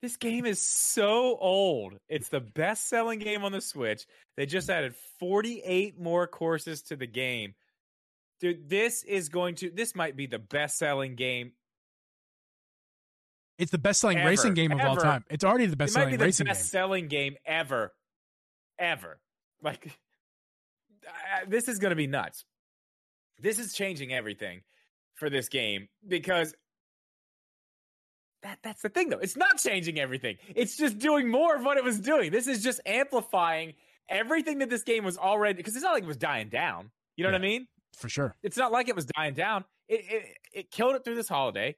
[0.00, 1.98] This game is so old.
[2.08, 4.06] It's the best selling game on the Switch.
[4.36, 7.54] They just added 48 more courses to the game.
[8.40, 11.52] Dude, this is going to this might be the best selling game.
[13.58, 15.24] It's the best selling racing game of all time.
[15.28, 16.68] It's already the best selling racing best game.
[16.68, 17.92] selling game ever.
[18.78, 19.18] Ever.
[19.60, 19.98] Like
[21.08, 22.44] uh, this is going to be nuts.
[23.40, 24.62] This is changing everything
[25.14, 26.54] for this game because
[28.42, 29.18] that that's the thing though.
[29.18, 30.36] It's not changing everything.
[30.54, 32.30] It's just doing more of what it was doing.
[32.30, 33.74] This is just amplifying
[34.08, 36.90] everything that this game was already because it's not like it was dying down.
[37.16, 37.66] You know what I mean?
[37.96, 38.36] For sure.
[38.42, 39.64] It's not like it was dying down.
[39.88, 41.76] It it, it killed it through this holiday.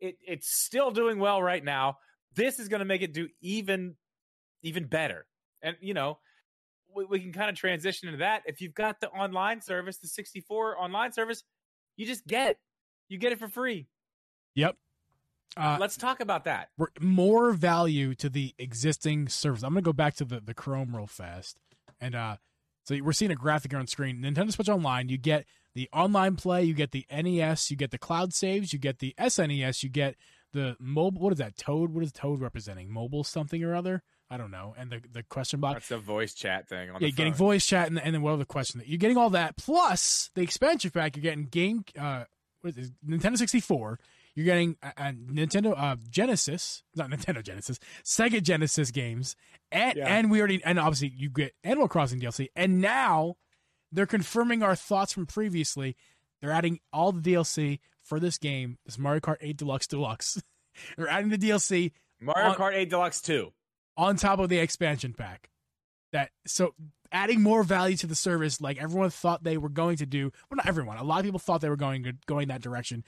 [0.00, 1.98] It it's still doing well right now.
[2.34, 3.96] This is going to make it do even
[4.62, 5.26] even better.
[5.62, 6.18] And you know,
[6.94, 8.42] we, we can kind of transition into that.
[8.46, 11.44] If you've got the online service, the 64 online service,
[11.96, 12.58] you just get it.
[13.08, 13.86] You get it for free.
[14.54, 14.76] Yep.
[15.56, 16.70] Uh, Let's talk about that.
[17.00, 19.62] more value to the existing service.
[19.62, 21.60] I'm going to go back to the, the Chrome real fast.
[22.00, 22.36] And uh,
[22.84, 24.18] so we're seeing a graphic here on screen.
[24.18, 27.98] Nintendo Switch Online, you get the online play, you get the NES, you get the
[27.98, 30.16] cloud saves, you get the SNES, you get
[30.52, 31.20] the mobile.
[31.20, 31.56] What is that?
[31.56, 31.92] Toad?
[31.92, 32.92] What is Toad representing?
[32.92, 34.02] Mobile something or other?
[34.30, 34.74] I don't know.
[34.76, 35.74] And the, the question box.
[35.74, 38.44] That's the voice chat thing on Yeah, getting voice chat and, and then what other
[38.44, 38.82] question?
[38.84, 41.16] You're getting all that plus the expansion pack.
[41.16, 42.24] You're getting game, uh,
[42.60, 42.92] what is it?
[43.06, 43.98] Nintendo 64.
[44.34, 49.36] You're getting a, a Nintendo uh, Genesis, not Nintendo Genesis, Sega Genesis games,
[49.70, 50.06] and Yeah.
[50.16, 53.36] and we already and obviously you get Animal Crossing DLC, and now
[53.92, 55.96] they're confirming our thoughts from previously.
[56.40, 60.42] They're adding all the DLC for this game, this Mario Kart 8 Deluxe Deluxe.
[60.96, 63.52] they're adding the DLC Mario on- Kart 8 Deluxe 2.
[63.96, 65.48] on top of the expansion pack.
[66.12, 66.74] That so
[67.12, 70.32] adding more value to the service, like everyone thought they were going to do.
[70.50, 70.96] Well, not everyone.
[70.96, 73.04] A lot of people thought they were going going that direction.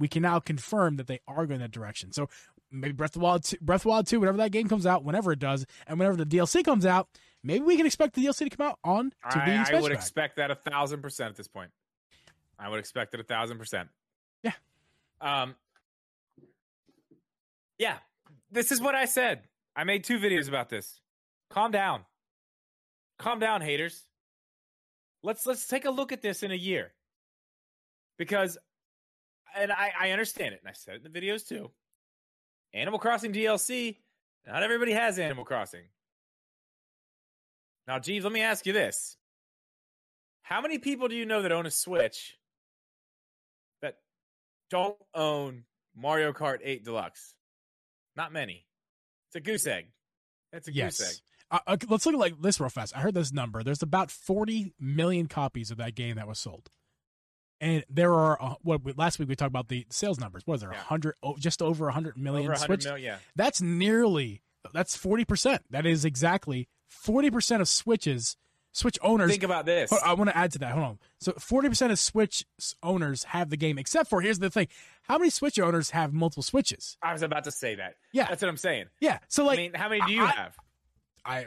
[0.00, 2.12] We can now confirm that they are going that direction.
[2.12, 2.28] So
[2.72, 5.04] maybe Breath of the Wild, 2, Breath of Wild Two, whenever that game comes out,
[5.04, 7.08] whenever it does, and whenever the DLC comes out,
[7.42, 10.36] maybe we can expect the DLC to come out on to I, I would expect
[10.36, 11.70] that a thousand percent at this point.
[12.58, 13.88] I would expect it a thousand percent.
[14.42, 14.52] Yeah.
[15.20, 15.54] Um.
[17.78, 17.96] Yeah,
[18.50, 19.42] this is what I said.
[19.74, 21.00] I made two videos about this.
[21.50, 22.04] Calm down.
[23.18, 24.04] Calm down, haters.
[25.22, 26.92] Let's let's take a look at this in a year.
[28.18, 28.58] Because
[29.56, 31.70] and I, I understand it, and I said it in the videos too.
[32.72, 33.96] Animal Crossing DLC,
[34.46, 35.84] not everybody has Animal Crossing.
[37.86, 39.16] Now, Geebs, let me ask you this.
[40.42, 42.36] How many people do you know that own a Switch
[43.82, 43.96] that
[44.70, 45.64] don't own
[45.96, 47.34] Mario Kart 8 Deluxe?
[48.16, 48.66] Not many.
[49.28, 49.86] It's a goose egg.
[50.52, 51.08] It's a goose egg.
[51.08, 51.22] Yes.
[51.50, 52.96] Uh, let's look at like this real fast.
[52.96, 53.62] I heard this number.
[53.62, 56.70] There's about 40 million copies of that game that was sold,
[57.60, 60.42] and there are uh, what we- last week we talked about the sales numbers.
[60.46, 60.72] What is there?
[60.72, 60.80] Yeah.
[60.80, 62.84] A hundred, oh, just over 100 million Over 100 Switch.
[62.84, 63.16] million, yeah.
[63.36, 64.42] That's nearly.
[64.72, 65.62] That's 40 percent.
[65.70, 68.36] That is exactly 40 percent of Switches.
[68.72, 69.32] Switch owners.
[69.32, 69.92] Think about this.
[69.92, 70.70] I want to add to that.
[70.70, 70.98] Hold on.
[71.18, 72.44] So 40% of Switch
[72.84, 74.68] owners have the game, except for here's the thing:
[75.02, 76.96] how many Switch owners have multiple Switches?
[77.02, 77.96] I was about to say that.
[78.12, 78.26] Yeah.
[78.28, 78.84] That's what I'm saying.
[79.00, 79.18] Yeah.
[79.26, 80.56] So like, I mean, how many do you I- have?
[81.24, 81.46] I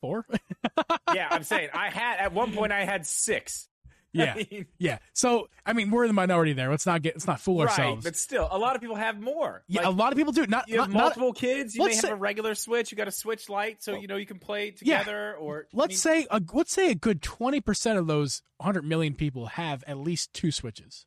[0.00, 0.26] four.
[1.14, 3.68] Yeah, I'm saying I had at one point I had six.
[4.12, 4.34] Yeah.
[4.36, 4.98] I mean, Yeah.
[5.12, 6.70] So I mean, we're in the minority there.
[6.70, 7.14] Let's not get.
[7.16, 8.04] Let's not fool right, ourselves.
[8.04, 9.62] but still, a lot of people have more.
[9.68, 10.46] yeah, Like, a lot of people do.
[10.46, 10.68] Not.
[10.68, 11.74] you have not, not- multiple kids.
[11.74, 12.90] You may let's have a regular Switch.
[12.90, 14.98] You got a Switch Lite, so you know you can play Yeah.
[15.00, 15.34] together.
[15.36, 19.14] Or let's mean, say a let's say a good twenty percent of those hundred million
[19.14, 21.04] people have at least two switches.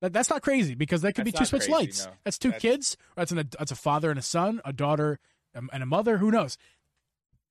[0.00, 2.06] That, that's not crazy because that could be two Switch crazy, lights.
[2.06, 2.12] no.
[2.24, 2.96] That's two That's- kids.
[3.16, 5.20] That's an that's a father and a son, a daughter
[5.54, 6.18] um, and a mother.
[6.18, 6.58] Who knows?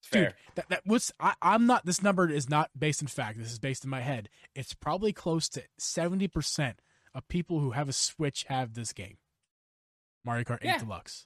[0.01, 0.23] Fair.
[0.25, 1.85] Dude, that that was I, I'm not.
[1.85, 3.37] This number is not based in fact.
[3.39, 4.29] This is based in my head.
[4.55, 6.79] It's probably close to seventy percent
[7.13, 9.17] of people who have a Switch have this game,
[10.23, 10.77] Mario Kart 8 Yeah.
[10.77, 11.25] Deluxe.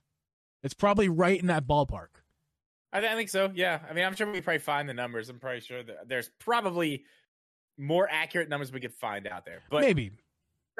[0.63, 2.07] It's probably right in that ballpark.
[2.91, 3.51] I, th- I think so.
[3.53, 3.79] Yeah.
[3.87, 5.29] I mean, I'm sure we probably find the numbers.
[5.29, 7.03] I'm probably sure that there's probably
[7.77, 9.59] more accurate numbers we could find out there.
[9.69, 10.11] But Maybe.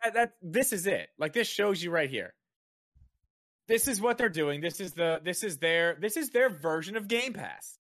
[0.03, 1.09] that, that this is it.
[1.19, 2.33] Like this shows you right here.
[3.67, 4.61] This is what they're doing.
[4.61, 7.77] This is the this is their this is their version of Game Pass.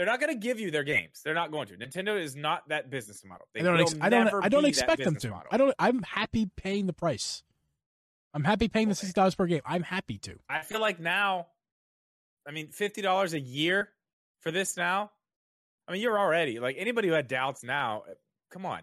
[0.00, 1.20] They're not going to give you their games.
[1.22, 1.76] They're not going to.
[1.76, 3.46] Nintendo is not that business model.
[3.52, 3.80] They I don't.
[3.80, 4.32] Ex- I don't.
[4.42, 5.28] I don't expect them to.
[5.28, 5.48] model.
[5.50, 5.74] I don't.
[5.78, 7.42] I'm happy paying the price.
[8.32, 9.60] I'm happy paying the sixty dollars per game.
[9.66, 10.38] I'm happy to.
[10.48, 11.48] I feel like now,
[12.48, 13.90] I mean, fifty dollars a year
[14.40, 15.10] for this now.
[15.86, 18.04] I mean, you're already like anybody who had doubts now.
[18.08, 18.14] uh,
[18.50, 18.80] Come on.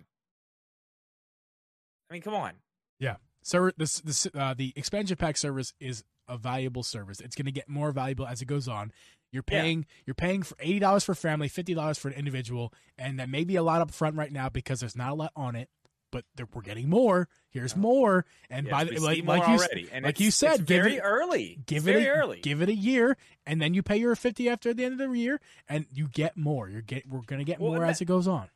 [2.11, 2.51] I mean, come on.
[2.99, 3.15] Yeah.
[3.41, 7.19] So this this uh, the expansion pack service is a valuable service.
[7.21, 8.91] It's going to get more valuable as it goes on.
[9.31, 9.61] You're Yeah.
[9.61, 13.29] paying you're paying for eighty dollars for family, fifty dollars for an individual, and that
[13.29, 15.69] may be a lot up front right now because there's not a lot on it.
[16.09, 17.27] But there, we're getting more.
[17.49, 17.79] Here's Yeah.
[17.79, 21.01] more, and Yes, by the like like you already, and like you said, very it-
[21.01, 21.59] early.
[21.65, 22.39] give It's it very a, early.
[22.39, 25.17] give it a year, and then you pay your fifty after the end of the
[25.19, 26.69] year, and you get more.
[26.69, 28.49] You're get we're gonna get Well, more and as it goes on.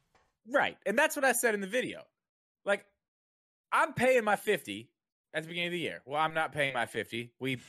[0.48, 0.78] Right.
[0.86, 2.04] And that's what I said in the video.
[2.64, 2.86] Like,
[3.72, 4.90] I'm paying my 50
[5.34, 6.02] at the beginning of the year.
[6.06, 7.32] Well, I'm not paying my 50.
[7.40, 7.60] We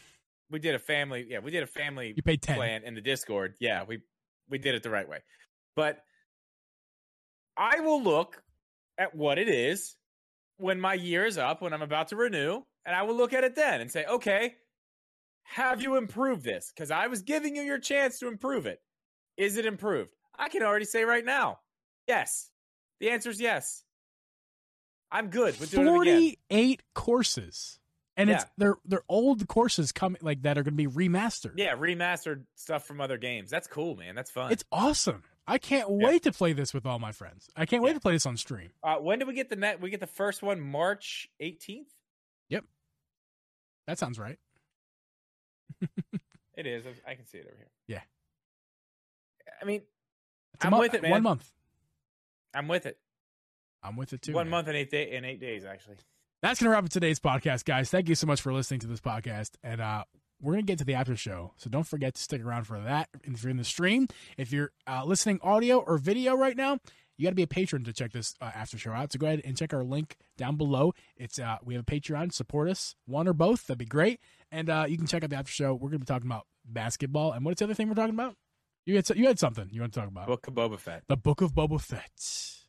[0.52, 2.56] we did a family, yeah, we did a family You pay ten.
[2.56, 3.54] plan in the Discord.
[3.58, 4.02] Yeah, we
[4.48, 5.18] we did it the right way.
[5.74, 5.98] But
[7.56, 8.40] I will look
[8.98, 9.96] at what it is
[10.58, 13.42] when my year is up, when I'm about to renew, and I will look at
[13.42, 14.54] it then and say, okay,
[15.44, 16.70] have you improved this?
[16.74, 18.80] Because I was giving you your chance to improve it.
[19.36, 20.10] Is it improved?
[20.38, 21.58] I can already say right now,
[22.06, 22.50] yes.
[23.00, 23.82] The answer is yes.
[25.10, 25.96] I'm good with doing it again.
[25.96, 27.78] Forty-eight courses,
[28.16, 28.48] and it's Yeah.
[28.58, 31.54] they're they're old courses coming like that are going to be remastered.
[31.56, 33.50] Yeah, remastered stuff from other games.
[33.50, 34.14] That's cool, man.
[34.14, 34.52] That's fun.
[34.52, 35.22] It's awesome.
[35.46, 36.06] I can't Yeah.
[36.06, 37.48] wait to play this with all my friends.
[37.56, 37.94] I can't wait Yeah.
[37.94, 38.70] to play this on stream.
[38.82, 39.80] uh, when do we get the net?
[39.80, 41.90] We get the first one March 18th.
[42.48, 42.64] Yep,
[43.86, 44.38] That sounds right.
[46.54, 46.84] It is.
[47.06, 47.70] I can see it over here.
[47.88, 48.02] Yeah.
[49.60, 49.82] I mean,
[50.54, 51.10] It's I'm with it, man.
[51.10, 51.50] One month.
[52.54, 52.98] I'm with it.
[53.82, 54.34] I'm with it too.
[54.34, 54.50] One man.
[54.50, 55.96] month and eight day in eight days, actually.
[56.42, 57.88] That's gonna wrap up today's podcast, guys.
[57.88, 60.02] Thank you so much for listening to this podcast, and uh,
[60.40, 61.52] we're gonna get to the after show.
[61.56, 63.08] So don't forget to stick around for that.
[63.22, 66.78] If you're in the stream, if you're uh, listening audio or video right now,
[67.16, 69.12] you got to be a patron to check this uh, after show out.
[69.12, 70.94] So go ahead and check our link down below.
[71.16, 72.32] It's uh, we have a Patreon.
[72.32, 73.68] Support us, one or both.
[73.68, 74.18] That'd be great.
[74.50, 75.74] And uh, you can check out the after show.
[75.74, 77.30] We're gonna be talking about basketball.
[77.30, 78.34] And what's the other thing we're talking about?
[78.84, 80.26] You had you had something you want to talk about?
[80.26, 81.04] The Book of Boba Fett.
[81.06, 82.61] The Book of Boba Fett.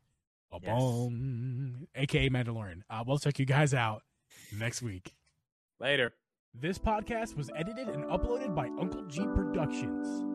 [0.60, 1.88] Ba-boom.
[1.96, 2.82] AKA Mandalorian.
[2.90, 4.04] Uh, we'll check you guys out
[4.58, 5.16] next week.
[5.80, 6.14] Later.
[6.54, 10.33] This podcast was edited and uploaded by Uncle G Productions.